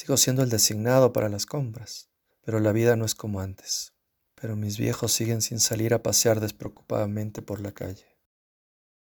Sigo 0.00 0.16
siendo 0.16 0.42
el 0.42 0.48
designado 0.48 1.12
para 1.12 1.28
las 1.28 1.44
compras, 1.44 2.08
pero 2.40 2.58
la 2.58 2.72
vida 2.72 2.96
no 2.96 3.04
es 3.04 3.14
como 3.14 3.40
antes. 3.40 3.92
Pero 4.34 4.56
mis 4.56 4.78
viejos 4.78 5.12
siguen 5.12 5.42
sin 5.42 5.60
salir 5.60 5.92
a 5.92 6.02
pasear 6.02 6.40
despreocupadamente 6.40 7.42
por 7.42 7.60
la 7.60 7.72
calle. 7.72 8.06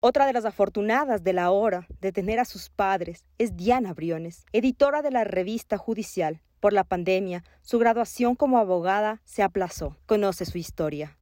Otra 0.01 0.27
de 0.27 0.33
las 0.33 0.45
afortunadas 0.45 1.23
de 1.23 1.33
la 1.33 1.53
hora 1.53 1.87
de 2.01 2.11
tener 2.11 2.41
a 2.41 2.45
sus 2.45 2.71
padres 2.71 3.25
es 3.39 3.57
Diana 3.57 3.95
Briones, 3.95 4.47
editora 4.51 5.01
de 5.01 5.13
la 5.13 5.23
revista 5.23 5.79
judicial. 5.79 6.43
Por 6.59 6.73
la 6.73 6.83
pandemia, 6.83 7.45
su 7.63 7.79
graduación 7.79 8.35
como 8.35 8.59
abogada 8.59 9.23
se 9.25 9.45
aplazó. 9.45 9.97
Conoce 10.07 10.45
su 10.45 10.59
historia. 10.59 11.20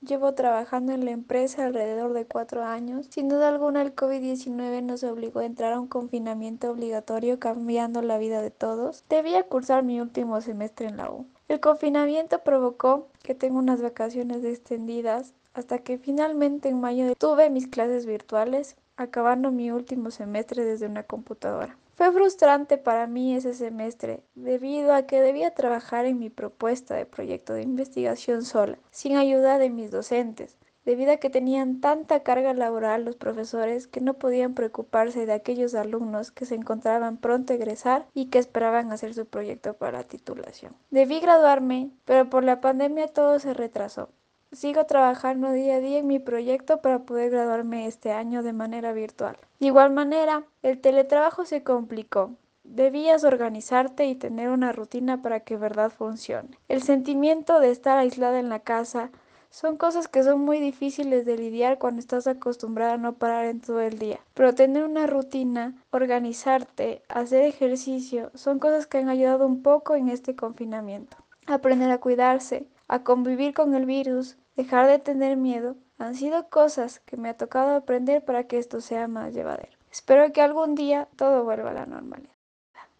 Llevo 0.00 0.32
trabajando 0.32 0.92
en 0.92 1.04
la 1.04 1.10
empresa 1.10 1.66
alrededor 1.66 2.14
de 2.14 2.24
cuatro 2.24 2.64
años. 2.64 3.06
Sin 3.10 3.28
duda 3.28 3.50
alguna 3.50 3.82
el 3.82 3.94
COVID-19 3.94 4.82
nos 4.82 5.04
obligó 5.04 5.40
a 5.40 5.44
entrar 5.44 5.74
a 5.74 5.80
un 5.80 5.88
confinamiento 5.88 6.70
obligatorio 6.70 7.38
cambiando 7.38 8.00
la 8.00 8.16
vida 8.16 8.40
de 8.40 8.50
todos. 8.50 9.04
Debía 9.10 9.42
cursar 9.42 9.82
mi 9.82 10.00
último 10.00 10.40
semestre 10.40 10.86
en 10.86 10.96
la 10.96 11.10
U. 11.10 11.26
El 11.48 11.60
confinamiento 11.60 12.38
provocó 12.38 13.08
que 13.22 13.34
tenga 13.34 13.58
unas 13.58 13.82
vacaciones 13.82 14.42
extendidas 14.42 15.34
hasta 15.52 15.80
que 15.80 15.98
finalmente 15.98 16.70
en 16.70 16.80
mayo 16.80 17.14
tuve 17.16 17.50
mis 17.50 17.66
clases 17.66 18.06
virtuales, 18.06 18.76
acabando 18.96 19.50
mi 19.50 19.70
último 19.70 20.10
semestre 20.10 20.64
desde 20.64 20.86
una 20.86 21.02
computadora. 21.02 21.76
Fue 22.00 22.12
frustrante 22.12 22.78
para 22.78 23.06
mí 23.06 23.34
ese 23.34 23.52
semestre, 23.52 24.24
debido 24.34 24.94
a 24.94 25.02
que 25.02 25.20
debía 25.20 25.50
trabajar 25.50 26.06
en 26.06 26.18
mi 26.18 26.30
propuesta 26.30 26.94
de 26.94 27.04
proyecto 27.04 27.52
de 27.52 27.60
investigación 27.60 28.42
sola, 28.42 28.78
sin 28.90 29.18
ayuda 29.18 29.58
de 29.58 29.68
mis 29.68 29.90
docentes, 29.90 30.56
debido 30.86 31.12
a 31.12 31.18
que 31.18 31.28
tenían 31.28 31.82
tanta 31.82 32.22
carga 32.22 32.54
laboral 32.54 33.04
los 33.04 33.16
profesores 33.16 33.86
que 33.86 34.00
no 34.00 34.14
podían 34.14 34.54
preocuparse 34.54 35.26
de 35.26 35.34
aquellos 35.34 35.74
alumnos 35.74 36.30
que 36.30 36.46
se 36.46 36.54
encontraban 36.54 37.18
pronto 37.18 37.52
a 37.52 37.56
egresar 37.56 38.06
y 38.14 38.30
que 38.30 38.38
esperaban 38.38 38.92
hacer 38.92 39.12
su 39.12 39.26
proyecto 39.26 39.74
para 39.74 39.98
la 39.98 40.04
titulación. 40.04 40.74
Debí 40.88 41.20
graduarme, 41.20 41.90
pero 42.06 42.30
por 42.30 42.44
la 42.44 42.62
pandemia 42.62 43.08
todo 43.08 43.38
se 43.40 43.52
retrasó. 43.52 44.08
Sigo 44.52 44.84
trabajando 44.84 45.52
día 45.52 45.76
a 45.76 45.80
día 45.80 45.98
en 45.98 46.08
mi 46.08 46.18
proyecto 46.18 46.82
para 46.82 47.00
poder 47.00 47.30
graduarme 47.30 47.86
este 47.86 48.10
año 48.10 48.42
de 48.42 48.52
manera 48.52 48.92
virtual. 48.92 49.36
De 49.60 49.66
igual 49.66 49.92
manera, 49.92 50.42
el 50.62 50.80
teletrabajo 50.80 51.44
se 51.44 51.62
complicó. 51.62 52.32
Debías 52.64 53.22
organizarte 53.22 54.06
y 54.06 54.16
tener 54.16 54.48
una 54.48 54.72
rutina 54.72 55.22
para 55.22 55.40
que 55.40 55.56
verdad 55.56 55.90
funcione. 55.90 56.58
El 56.68 56.82
sentimiento 56.82 57.60
de 57.60 57.70
estar 57.70 57.96
aislada 57.96 58.40
en 58.40 58.48
la 58.48 58.58
casa 58.58 59.10
son 59.50 59.76
cosas 59.76 60.08
que 60.08 60.24
son 60.24 60.40
muy 60.40 60.58
difíciles 60.58 61.24
de 61.24 61.36
lidiar 61.36 61.78
cuando 61.78 62.00
estás 62.00 62.26
acostumbrada 62.26 62.94
a 62.94 62.98
no 62.98 63.12
parar 63.12 63.46
en 63.46 63.60
todo 63.60 63.80
el 63.80 64.00
día. 64.00 64.18
Pero 64.34 64.54
tener 64.54 64.82
una 64.82 65.06
rutina, 65.06 65.74
organizarte, 65.92 67.02
hacer 67.08 67.44
ejercicio, 67.44 68.32
son 68.34 68.58
cosas 68.58 68.88
que 68.88 68.98
han 68.98 69.08
ayudado 69.08 69.46
un 69.46 69.62
poco 69.62 69.94
en 69.94 70.08
este 70.08 70.34
confinamiento. 70.34 71.16
Aprender 71.46 71.90
a 71.92 71.98
cuidarse, 71.98 72.66
a 72.90 73.04
convivir 73.04 73.54
con 73.54 73.72
el 73.74 73.86
virus, 73.86 74.36
dejar 74.56 74.88
de 74.88 74.98
tener 74.98 75.36
miedo, 75.36 75.76
han 75.98 76.16
sido 76.16 76.48
cosas 76.48 76.98
que 76.98 77.16
me 77.16 77.28
ha 77.28 77.36
tocado 77.36 77.76
aprender 77.76 78.24
para 78.24 78.48
que 78.48 78.58
esto 78.58 78.80
sea 78.80 79.06
más 79.06 79.32
llevadero. 79.32 79.70
Espero 79.92 80.32
que 80.32 80.40
algún 80.42 80.74
día 80.74 81.08
todo 81.14 81.44
vuelva 81.44 81.70
a 81.70 81.74
la 81.74 81.86
normalidad. 81.86 82.34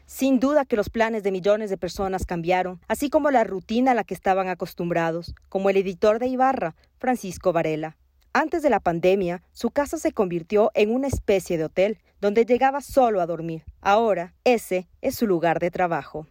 Sin 0.06 0.38
duda 0.38 0.64
que 0.64 0.76
los 0.76 0.90
planes 0.90 1.24
de 1.24 1.32
millones 1.32 1.70
de 1.70 1.76
personas 1.76 2.24
cambiaron, 2.24 2.80
así 2.86 3.10
como 3.10 3.32
la 3.32 3.42
rutina 3.42 3.90
a 3.90 3.94
la 3.94 4.04
que 4.04 4.14
estaban 4.14 4.48
acostumbrados, 4.48 5.34
como 5.48 5.70
el 5.70 5.76
editor 5.76 6.20
de 6.20 6.28
Ibarra, 6.28 6.76
Francisco 6.98 7.52
Varela. 7.52 7.96
Antes 8.32 8.62
de 8.62 8.70
la 8.70 8.78
pandemia, 8.78 9.42
su 9.50 9.70
casa 9.70 9.98
se 9.98 10.12
convirtió 10.12 10.70
en 10.74 10.94
una 10.94 11.08
especie 11.08 11.58
de 11.58 11.64
hotel, 11.64 11.98
donde 12.20 12.44
llegaba 12.44 12.80
solo 12.80 13.20
a 13.20 13.26
dormir. 13.26 13.64
Ahora, 13.80 14.34
ese 14.44 14.88
es 15.00 15.16
su 15.16 15.26
lugar 15.26 15.58
de 15.58 15.72
trabajo. 15.72 16.28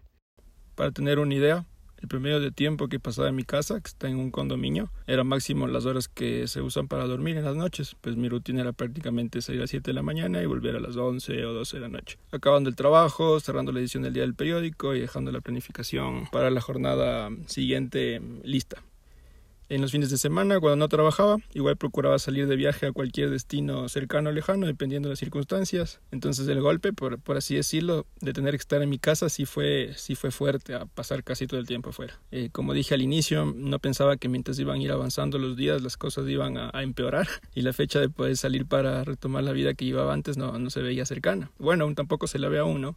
Para 0.76 0.92
tener 0.92 1.20
una 1.20 1.34
idea, 1.34 1.66
el 2.02 2.08
promedio 2.08 2.40
de 2.40 2.52
tiempo 2.52 2.88
que 2.88 3.00
pasaba 3.00 3.30
en 3.30 3.36
mi 3.36 3.44
casa, 3.44 3.80
que 3.80 3.88
está 3.88 4.08
en 4.08 4.18
un 4.18 4.32
condominio, 4.32 4.92
era 5.08 5.24
máximo 5.24 5.68
las 5.68 5.86
horas 5.86 6.08
que 6.08 6.48
se 6.48 6.62
usan 6.62 6.88
para 6.88 7.06
dormir 7.06 7.38
en 7.38 7.46
las 7.46 7.56
noches. 7.56 7.96
Pues 8.02 8.16
mi 8.16 8.30
rutina 8.30 8.62
era 8.62 8.74
prácticamente 8.74 9.42
salir 9.42 9.62
a 9.62 9.64
las 9.64 9.70
7 9.70 9.90
de 9.90 9.94
la 9.94 10.02
mañana 10.02 10.42
y 10.42 10.46
volver 10.46 10.76
a 10.76 10.80
las 10.80 10.96
11 10.96 11.46
o 11.46 11.54
12 11.54 11.78
de 11.78 11.82
la 11.82 11.90
noche. 11.90 12.18
Acabando 12.32 12.70
el 12.70 12.76
trabajo, 12.76 13.40
cerrando 13.40 13.72
la 13.72 13.80
edición 13.80 14.04
del 14.04 14.14
día 14.14 14.24
del 14.24 14.36
periódico 14.36 14.96
y 14.96 15.02
dejando 15.02 15.32
la 15.32 15.42
planificación 15.42 16.28
para 16.32 16.50
la 16.50 16.62
jornada 16.62 17.30
siguiente 17.48 18.22
lista. 18.44 18.82
En 19.70 19.82
los 19.82 19.92
fines 19.92 20.10
de 20.10 20.18
semana, 20.18 20.60
cuando 20.60 20.78
no 20.78 20.90
trabajaba, 20.90 21.38
igual 21.54 21.78
procuraba 21.78 22.18
salir 22.18 22.48
de 22.48 22.56
viaje 22.56 22.88
a 22.88 22.92
cualquier 22.92 23.30
destino 23.30 23.88
cercano 23.88 24.32
o 24.32 24.34
lejano, 24.34 24.66
dependiendo 24.66 25.10
de 25.10 25.14
las 25.14 25.20
circunstancias. 25.20 26.00
Entonces 26.12 26.48
el 26.48 26.60
golpe, 26.60 26.92
por, 26.92 27.20
así 27.38 27.54
decirlo, 27.54 28.08
de 28.20 28.34
tener 28.34 28.54
que 28.54 28.62
estar 28.62 28.82
en 28.82 28.90
mi 28.90 28.98
casa 28.98 29.30
sí 29.30 29.46
fue, 29.46 29.92
sí 29.96 30.16
fue 30.16 30.32
fuerte, 30.32 30.74
a 30.74 30.88
pasar 30.88 31.24
casi 31.24 31.46
todo 31.46 31.60
el 31.60 31.68
tiempo 31.68 31.92
afuera. 31.92 32.20
Eh, 32.32 32.50
como 32.52 32.74
dije 32.74 32.96
al 32.96 33.04
inicio, 33.04 33.54
no 33.56 33.78
pensaba 33.78 34.18
que 34.18 34.28
mientras 34.28 34.58
iban 34.58 34.80
a 34.80 34.84
ir 34.84 34.92
avanzando 34.92 35.38
los 35.38 35.56
días, 35.56 35.84
las 35.84 35.98
cosas 35.98 36.28
iban 36.28 36.58
a, 36.58 36.72
a, 36.74 36.82
empeorar 36.82 37.28
y 37.54 37.62
la 37.62 37.72
fecha 37.72 38.00
de 38.00 38.10
poder 38.10 38.38
salir 38.38 38.66
para 38.66 39.04
retomar 39.04 39.44
la 39.44 39.52
vida 39.52 39.76
que 39.76 39.86
llevaba 39.86 40.14
antes 40.14 40.36
no, 40.36 40.70
se 40.72 40.82
veía 40.82 41.06
cercana. 41.06 41.52
Bueno, 41.60 41.84
aún 41.84 41.94
tampoco 41.94 42.26
se 42.26 42.40
la 42.40 42.50
ve 42.50 42.58
aún, 42.58 42.82
¿no? 42.82 42.96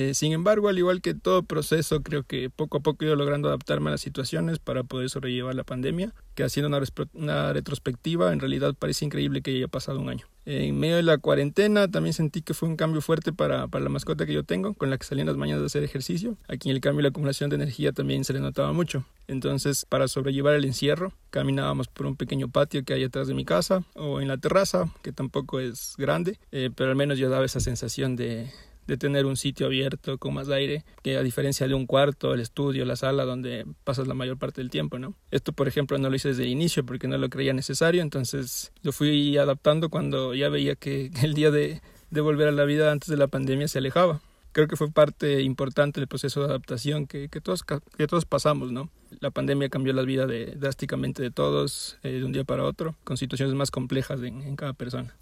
Eh, 0.00 0.14
sin 0.14 0.32
embargo, 0.32 0.70
al 0.70 0.78
igual 0.78 1.02
que 1.02 1.12
todo 1.12 1.42
proceso, 1.42 2.02
creo 2.02 2.22
que 2.22 2.48
poco 2.48 2.78
a 2.78 2.80
poco 2.80 3.04
he 3.04 3.08
ido 3.08 3.16
logrando 3.16 3.48
adaptarme 3.48 3.88
a 3.88 3.90
las 3.90 4.00
situaciones 4.00 4.58
para 4.58 4.82
poder 4.82 5.10
sobrellevar 5.10 5.54
la 5.54 5.62
pandemia, 5.62 6.14
que 6.34 6.42
haciendo 6.42 6.74
una, 7.12 7.52
retrospectiva, 7.52 8.32
en 8.32 8.40
realidad 8.40 8.74
parece 8.78 9.04
increíble 9.04 9.42
que 9.42 9.50
haya 9.50 9.68
pasado 9.68 10.00
un 10.00 10.08
año. 10.08 10.24
En 10.46 10.78
medio 10.78 10.96
de 10.96 11.02
la 11.02 11.18
cuarentena 11.18 11.86
también 11.86 12.14
sentí 12.14 12.40
que 12.40 12.54
fue 12.54 12.66
un 12.66 12.76
cambio 12.76 13.02
fuerte 13.02 13.34
para, 13.34 13.68
para 13.68 13.84
la 13.84 13.90
mascota 13.90 14.24
que 14.24 14.32
yo 14.32 14.42
tengo, 14.42 14.72
con 14.72 14.88
la 14.88 14.96
que 14.96 15.04
salí 15.04 15.20
en 15.20 15.26
las 15.26 15.36
mañanas 15.36 15.64
a 15.64 15.66
hacer 15.66 15.84
ejercicio. 15.84 16.38
Aquí 16.48 16.70
en 16.70 16.76
el 16.76 16.80
cambio 16.80 17.00
y 17.00 17.02
la 17.02 17.10
acumulación 17.10 17.50
de 17.50 17.56
energía 17.56 17.92
también 17.92 18.24
se 18.24 18.32
le 18.32 18.40
notaba 18.40 18.72
mucho. 18.72 19.04
Entonces, 19.28 19.84
para 19.84 20.08
sobrellevar 20.08 20.54
el 20.54 20.64
encierro, 20.64 21.12
caminábamos 21.28 21.88
por 21.88 22.06
un 22.06 22.16
pequeño 22.16 22.48
patio 22.48 22.84
que 22.86 22.94
hay 22.94 23.04
atrás 23.04 23.28
de 23.28 23.34
mi 23.34 23.44
casa 23.44 23.84
o 23.94 24.22
en 24.22 24.28
la 24.28 24.38
terraza, 24.38 24.90
que 25.02 25.12
tampoco 25.12 25.60
es 25.60 25.92
grande, 25.98 26.38
eh, 26.52 26.70
pero 26.74 26.88
al 26.88 26.96
menos 26.96 27.18
yo 27.18 27.28
daba 27.28 27.44
esa 27.44 27.60
sensación 27.60 28.16
de, 28.16 28.50
de 28.90 28.96
tener 28.96 29.24
un 29.24 29.36
sitio 29.36 29.66
abierto 29.66 30.18
con 30.18 30.34
más 30.34 30.48
aire, 30.48 30.84
que 31.04 31.16
a 31.16 31.22
diferencia 31.22 31.68
de 31.68 31.74
un 31.74 31.86
cuarto, 31.86 32.34
el 32.34 32.40
estudio, 32.40 32.84
la 32.84 32.96
sala 32.96 33.24
donde 33.24 33.64
pasas 33.84 34.08
la 34.08 34.14
mayor 34.14 34.36
parte 34.36 34.60
del 34.60 34.68
tiempo, 34.68 34.98
¿no? 34.98 35.14
Esto, 35.30 35.52
por 35.52 35.68
ejemplo, 35.68 35.96
no 35.96 36.10
lo 36.10 36.16
hice 36.16 36.30
desde 36.30 36.42
el 36.42 36.48
inicio 36.48 36.84
porque 36.84 37.06
no 37.06 37.16
lo 37.16 37.30
creía 37.30 37.52
necesario, 37.52 38.02
entonces 38.02 38.72
lo 38.82 38.90
fui 38.90 39.38
adaptando 39.38 39.90
cuando 39.90 40.34
ya 40.34 40.48
veía 40.48 40.74
que 40.74 41.12
el 41.22 41.34
día 41.34 41.52
de, 41.52 41.80
volver 42.10 42.48
a 42.48 42.52
la 42.52 42.64
vida 42.64 42.90
antes 42.90 43.08
de 43.08 43.16
la 43.16 43.28
pandemia 43.28 43.68
se 43.68 43.78
alejaba. 43.78 44.20
Creo 44.50 44.66
que 44.66 44.74
fue 44.74 44.90
parte 44.90 45.42
importante 45.42 46.00
del 46.00 46.08
proceso 46.08 46.40
de 46.40 46.46
adaptación 46.46 47.06
que, 47.06 47.28
todos, 47.28 47.62
que 47.62 48.06
todos 48.08 48.24
pasamos, 48.24 48.72
¿no? 48.72 48.90
La 49.20 49.30
pandemia 49.30 49.68
cambió 49.68 49.92
la 49.92 50.02
vida 50.02 50.26
drásticamente 50.56 51.22
de 51.22 51.30
todos 51.30 51.96
eh, 52.02 52.10
de 52.10 52.24
un 52.24 52.32
día 52.32 52.42
para 52.42 52.64
otro, 52.64 52.96
con 53.04 53.16
situaciones 53.16 53.54
más 53.54 53.70
complejas 53.70 54.20
en 54.20 54.56
cada 54.56 54.72
persona. 54.72 55.14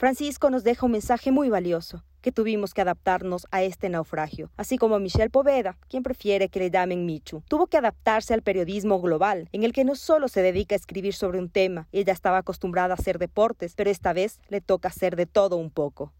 Francisco 0.00 0.48
nos 0.48 0.64
deja 0.64 0.86
un 0.86 0.92
mensaje 0.92 1.30
muy 1.30 1.50
valioso, 1.50 2.02
que 2.22 2.32
tuvimos 2.32 2.72
que 2.72 2.80
adaptarnos 2.80 3.46
a 3.50 3.62
este 3.62 3.90
naufragio, 3.90 4.50
así 4.56 4.78
como 4.78 4.98
Michelle 4.98 5.28
Poveda, 5.28 5.76
quien 5.90 6.02
prefiere 6.02 6.48
que 6.48 6.58
le 6.58 6.70
llamen 6.70 7.04
Michu. 7.04 7.42
Tuvo 7.48 7.66
que 7.66 7.76
adaptarse 7.76 8.32
al 8.32 8.40
periodismo 8.40 8.98
global, 9.02 9.50
en 9.52 9.62
el 9.62 9.74
que 9.74 9.84
no 9.84 9.94
solo 9.96 10.28
se 10.28 10.40
dedica 10.40 10.74
a 10.74 10.78
escribir 10.78 11.12
sobre 11.12 11.38
un 11.38 11.50
tema, 11.50 11.86
ella 11.92 12.14
estaba 12.14 12.38
acostumbrada 12.38 12.94
a 12.94 12.96
hacer 12.96 13.18
deportes, 13.18 13.74
pero 13.76 13.90
esta 13.90 14.14
vez 14.14 14.40
le 14.48 14.62
toca 14.62 14.88
hacer 14.88 15.16
de 15.16 15.26
todo 15.26 15.58
un 15.58 15.68
poco. 15.68 16.14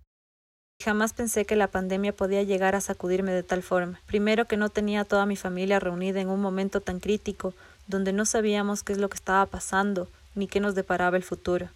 Jamás 0.85 1.15
pensé 1.15 1.47
que 1.47 1.57
la 1.57 1.69
pandemia 1.69 2.15
podía 2.15 2.43
llegar 2.43 2.75
a 2.75 2.83
sacudirme 2.83 3.33
de 3.33 3.45
tal 3.45 3.63
forma. 3.63 3.99
Primero 4.05 4.45
que 4.45 4.59
no 4.59 4.69
tenía 4.69 5.07
toda 5.07 5.25
mi 5.25 5.37
familia 5.37 5.81
reunida 5.81 6.21
en 6.21 6.29
un 6.29 6.43
momento 6.43 6.83
tan 6.83 7.01
crítico, 7.01 7.55
donde 7.87 8.13
no 8.13 8.27
sabíamos 8.27 8.83
qué 8.83 8.93
es 8.93 8.99
lo 8.99 9.09
que 9.09 9.17
estaba 9.17 9.47
pasando, 9.47 10.07
ni 10.35 10.49
qué 10.49 10.61
nos 10.61 10.75
deparaba 10.75 11.17
el 11.17 11.23
futuro. 11.23 11.71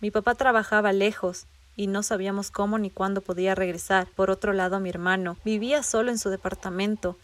Mi 0.00 0.10
papá 0.10 0.34
trabajaba 0.34 0.92
lejos 0.94 1.46
y 1.76 1.86
no 1.86 2.02
sabíamos 2.02 2.50
cómo 2.50 2.78
ni 2.78 2.90
cuándo 2.90 3.20
podía 3.20 3.54
regresar. 3.54 4.08
Por 4.16 4.30
otro 4.30 4.54
lado, 4.54 4.80
mi 4.80 4.88
hermano 4.88 5.36
vivía 5.44 5.82
solo 5.82 6.10
en 6.10 6.18
su 6.18 6.30
departamento. 6.30 7.18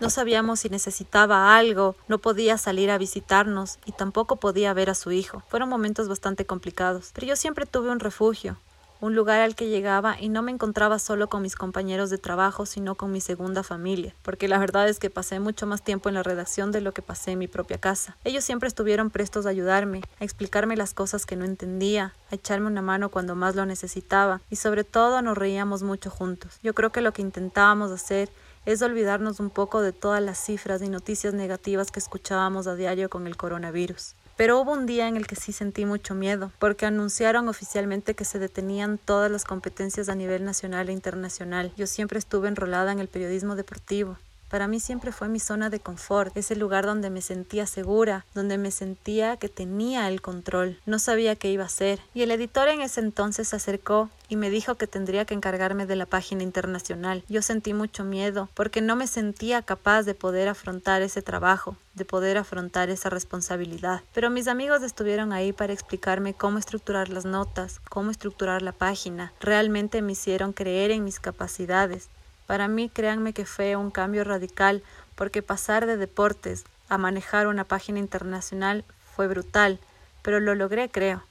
No 0.00 0.08
sabíamos 0.08 0.60
si 0.60 0.70
necesitaba 0.70 1.56
algo, 1.56 1.94
no 2.08 2.18
podía 2.18 2.56
salir 2.56 2.90
a 2.90 2.96
visitarnos 2.96 3.78
y 3.84 3.92
tampoco 3.92 4.36
podía 4.36 4.72
ver 4.72 4.88
a 4.88 4.94
su 4.94 5.12
hijo. 5.12 5.42
Fueron 5.48 5.68
momentos 5.68 6.08
bastante 6.08 6.46
complicados, 6.46 7.10
pero 7.12 7.26
yo 7.26 7.36
siempre 7.36 7.66
tuve 7.66 7.90
un 7.90 8.00
refugio, 8.00 8.56
un 9.02 9.16
lugar 9.16 9.40
al 9.40 9.56
que 9.56 9.68
llegaba 9.68 10.16
y 10.18 10.28
no 10.28 10.42
me 10.42 10.52
encontraba 10.52 11.00
solo 11.00 11.28
con 11.28 11.42
mis 11.42 11.56
compañeros 11.56 12.08
de 12.08 12.18
trabajo, 12.18 12.66
sino 12.66 12.94
con 12.94 13.10
mi 13.10 13.20
segunda 13.20 13.64
familia, 13.64 14.14
porque 14.22 14.46
la 14.46 14.58
verdad 14.58 14.88
es 14.88 15.00
que 15.00 15.10
pasé 15.10 15.40
mucho 15.40 15.66
más 15.66 15.82
tiempo 15.82 16.08
en 16.08 16.14
la 16.14 16.22
redacción 16.22 16.70
de 16.70 16.80
lo 16.80 16.92
que 16.92 17.02
pasé 17.02 17.32
en 17.32 17.40
mi 17.40 17.48
propia 17.48 17.78
casa. 17.78 18.16
Ellos 18.22 18.44
siempre 18.44 18.68
estuvieron 18.68 19.10
prestos 19.10 19.44
a 19.44 19.48
ayudarme, 19.48 20.02
a 20.20 20.24
explicarme 20.24 20.76
las 20.76 20.94
cosas 20.94 21.26
que 21.26 21.34
no 21.34 21.44
entendía, 21.44 22.14
a 22.30 22.36
echarme 22.36 22.68
una 22.68 22.80
mano 22.80 23.08
cuando 23.08 23.34
más 23.34 23.56
lo 23.56 23.66
necesitaba, 23.66 24.40
y 24.50 24.56
sobre 24.56 24.84
todo 24.84 25.20
nos 25.20 25.36
reíamos 25.36 25.82
mucho 25.82 26.08
juntos. 26.08 26.60
Yo 26.62 26.72
creo 26.72 26.92
que 26.92 27.00
lo 27.00 27.12
que 27.12 27.22
intentábamos 27.22 27.90
hacer 27.90 28.30
es 28.64 28.82
olvidarnos 28.82 29.40
un 29.40 29.50
poco 29.50 29.82
de 29.82 29.92
todas 29.92 30.22
las 30.22 30.38
cifras 30.38 30.82
y 30.82 30.88
noticias 30.88 31.34
negativas 31.34 31.90
que 31.90 31.98
escuchábamos 31.98 32.66
a 32.66 32.76
diario 32.76 33.10
con 33.10 33.26
el 33.26 33.36
coronavirus. 33.36 34.14
Pero 34.36 34.60
hubo 34.60 34.72
un 34.72 34.86
día 34.86 35.08
en 35.08 35.16
el 35.16 35.26
que 35.26 35.36
sí 35.36 35.52
sentí 35.52 35.84
mucho 35.84 36.14
miedo, 36.14 36.52
porque 36.58 36.86
anunciaron 36.86 37.48
oficialmente 37.48 38.14
que 38.14 38.24
se 38.24 38.38
detenían 38.38 38.98
todas 38.98 39.30
las 39.30 39.44
competencias 39.44 40.08
a 40.08 40.14
nivel 40.14 40.44
nacional 40.44 40.88
e 40.88 40.92
internacional. 40.92 41.72
Yo 41.76 41.86
siempre 41.86 42.18
estuve 42.18 42.48
enrolada 42.48 42.92
en 42.92 42.98
el 42.98 43.08
periodismo 43.08 43.56
deportivo, 43.56 44.16
Para 44.52 44.68
mí 44.68 44.80
siempre 44.80 45.12
fue 45.12 45.28
mi 45.28 45.40
zona 45.40 45.70
de 45.70 45.80
confort, 45.80 46.36
ese 46.36 46.56
lugar 46.56 46.84
donde 46.84 47.08
me 47.08 47.22
sentía 47.22 47.64
segura, 47.64 48.26
donde 48.34 48.58
me 48.58 48.70
sentía 48.70 49.38
que 49.38 49.48
tenía 49.48 50.06
el 50.08 50.20
control. 50.20 50.78
No 50.84 50.98
sabía 50.98 51.36
qué 51.36 51.50
iba 51.50 51.62
a 51.62 51.68
hacer. 51.68 52.00
Y 52.12 52.20
el 52.20 52.30
editor 52.32 52.68
en 52.68 52.82
ese 52.82 53.00
entonces 53.00 53.48
se 53.48 53.56
acercó 53.56 54.10
y 54.28 54.36
me 54.36 54.50
dijo 54.50 54.74
que 54.74 54.86
tendría 54.86 55.24
que 55.24 55.32
encargarme 55.32 55.86
de 55.86 55.96
la 55.96 56.04
página 56.04 56.42
internacional. 56.42 57.24
Yo 57.30 57.40
sentí 57.40 57.72
mucho 57.72 58.04
miedo 58.04 58.50
porque 58.52 58.82
no 58.82 58.94
me 58.94 59.06
sentía 59.06 59.62
capaz 59.62 60.02
de 60.02 60.14
poder 60.14 60.48
afrontar 60.48 61.00
ese 61.00 61.22
trabajo, 61.22 61.78
de 61.94 62.04
poder 62.04 62.36
afrontar 62.36 62.90
esa 62.90 63.08
responsabilidad. 63.08 64.02
Pero 64.12 64.28
mis 64.28 64.48
amigos 64.48 64.82
estuvieron 64.82 65.32
ahí 65.32 65.54
para 65.54 65.72
explicarme 65.72 66.34
cómo 66.34 66.58
estructurar 66.58 67.08
las 67.08 67.24
notas, 67.24 67.80
cómo 67.88 68.10
estructurar 68.10 68.60
la 68.60 68.72
página. 68.72 69.32
Realmente 69.40 70.02
me 70.02 70.12
hicieron 70.12 70.52
creer 70.52 70.90
en 70.90 71.04
mis 71.04 71.20
capacidades. 71.20 72.10
Para 72.46 72.68
mí, 72.68 72.88
créanme 72.88 73.32
que 73.32 73.44
fue 73.44 73.76
un 73.76 73.90
cambio 73.90 74.24
radical 74.24 74.82
porque 75.14 75.42
pasar 75.42 75.86
de 75.86 75.96
deportes 75.96 76.64
a 76.88 76.98
manejar 76.98 77.46
una 77.46 77.64
página 77.64 77.98
internacional 77.98 78.84
fue 79.14 79.28
brutal, 79.28 79.78
pero 80.22 80.40
lo 80.40 80.54
logré, 80.54 80.88
creo. 80.90 81.22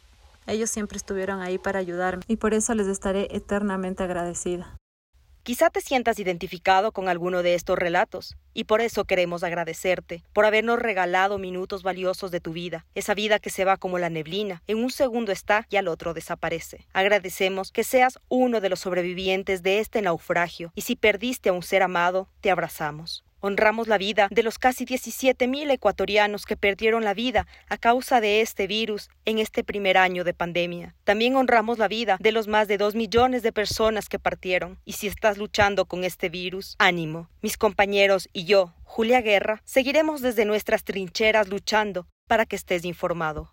Ellos 0.47 0.69
siempre 0.69 0.97
estuvieron 0.97 1.41
ahí 1.41 1.57
para 1.57 1.79
ayudarme 1.79 2.23
y 2.27 2.37
por 2.37 2.53
eso 2.53 2.73
les 2.73 2.87
estaré 2.87 3.27
eternamente 3.31 4.03
agradecida. 4.03 4.75
Quizá 5.43 5.71
te 5.71 5.81
sientas 5.81 6.19
identificado 6.19 6.91
con 6.91 7.09
alguno 7.09 7.41
de 7.41 7.55
estos 7.55 7.75
relatos, 7.75 8.37
y 8.53 8.65
por 8.65 8.79
eso 8.79 9.05
queremos 9.05 9.43
agradecerte, 9.43 10.23
por 10.33 10.45
habernos 10.45 10.77
regalado 10.77 11.39
minutos 11.39 11.81
valiosos 11.81 12.29
de 12.29 12.39
tu 12.39 12.53
vida, 12.53 12.85
esa 12.93 13.15
vida 13.15 13.39
que 13.39 13.49
se 13.49 13.65
va 13.65 13.77
como 13.77 13.97
la 13.97 14.11
neblina, 14.11 14.61
en 14.67 14.77
un 14.77 14.91
segundo 14.91 15.31
está 15.31 15.65
y 15.71 15.77
al 15.77 15.87
otro 15.87 16.13
desaparece. 16.13 16.85
Agradecemos 16.93 17.71
que 17.71 17.83
seas 17.83 18.19
uno 18.29 18.61
de 18.61 18.69
los 18.69 18.81
sobrevivientes 18.81 19.63
de 19.63 19.79
este 19.79 20.03
naufragio, 20.03 20.71
y 20.75 20.81
si 20.81 20.95
perdiste 20.95 21.49
a 21.49 21.53
un 21.53 21.63
ser 21.63 21.81
amado, 21.81 22.29
te 22.41 22.51
abrazamos. 22.51 23.23
Honramos 23.41 23.87
la 23.87 23.97
vida 23.97 24.27
de 24.31 24.43
los 24.43 24.59
casi 24.59 24.85
17.000 24.85 25.71
ecuatorianos 25.71 26.45
que 26.45 26.55
perdieron 26.55 27.03
la 27.03 27.13
vida 27.13 27.47
a 27.69 27.77
causa 27.77 28.21
de 28.21 28.41
este 28.41 28.67
virus 28.67 29.09
en 29.25 29.39
este 29.39 29.63
primer 29.63 29.97
año 29.97 30.23
de 30.23 30.33
pandemia. 30.33 30.95
También 31.03 31.35
honramos 31.35 31.79
la 31.79 31.87
vida 31.87 32.17
de 32.19 32.31
los 32.31 32.47
más 32.47 32.67
de 32.67 32.77
2 32.77 32.95
millones 32.95 33.43
de 33.43 33.51
personas 33.51 34.09
que 34.09 34.19
partieron. 34.19 34.79
Y 34.85 34.93
si 34.93 35.07
estás 35.07 35.37
luchando 35.37 35.85
con 35.85 36.03
este 36.03 36.29
virus, 36.29 36.75
ánimo. 36.77 37.29
Mis 37.41 37.57
compañeros 37.57 38.29
y 38.31 38.45
yo, 38.45 38.73
Julia 38.83 39.21
Guerra, 39.21 39.61
seguiremos 39.65 40.21
desde 40.21 40.45
nuestras 40.45 40.83
trincheras 40.83 41.47
luchando 41.47 42.07
para 42.27 42.45
que 42.45 42.55
estés 42.55 42.85
informado. 42.85 43.51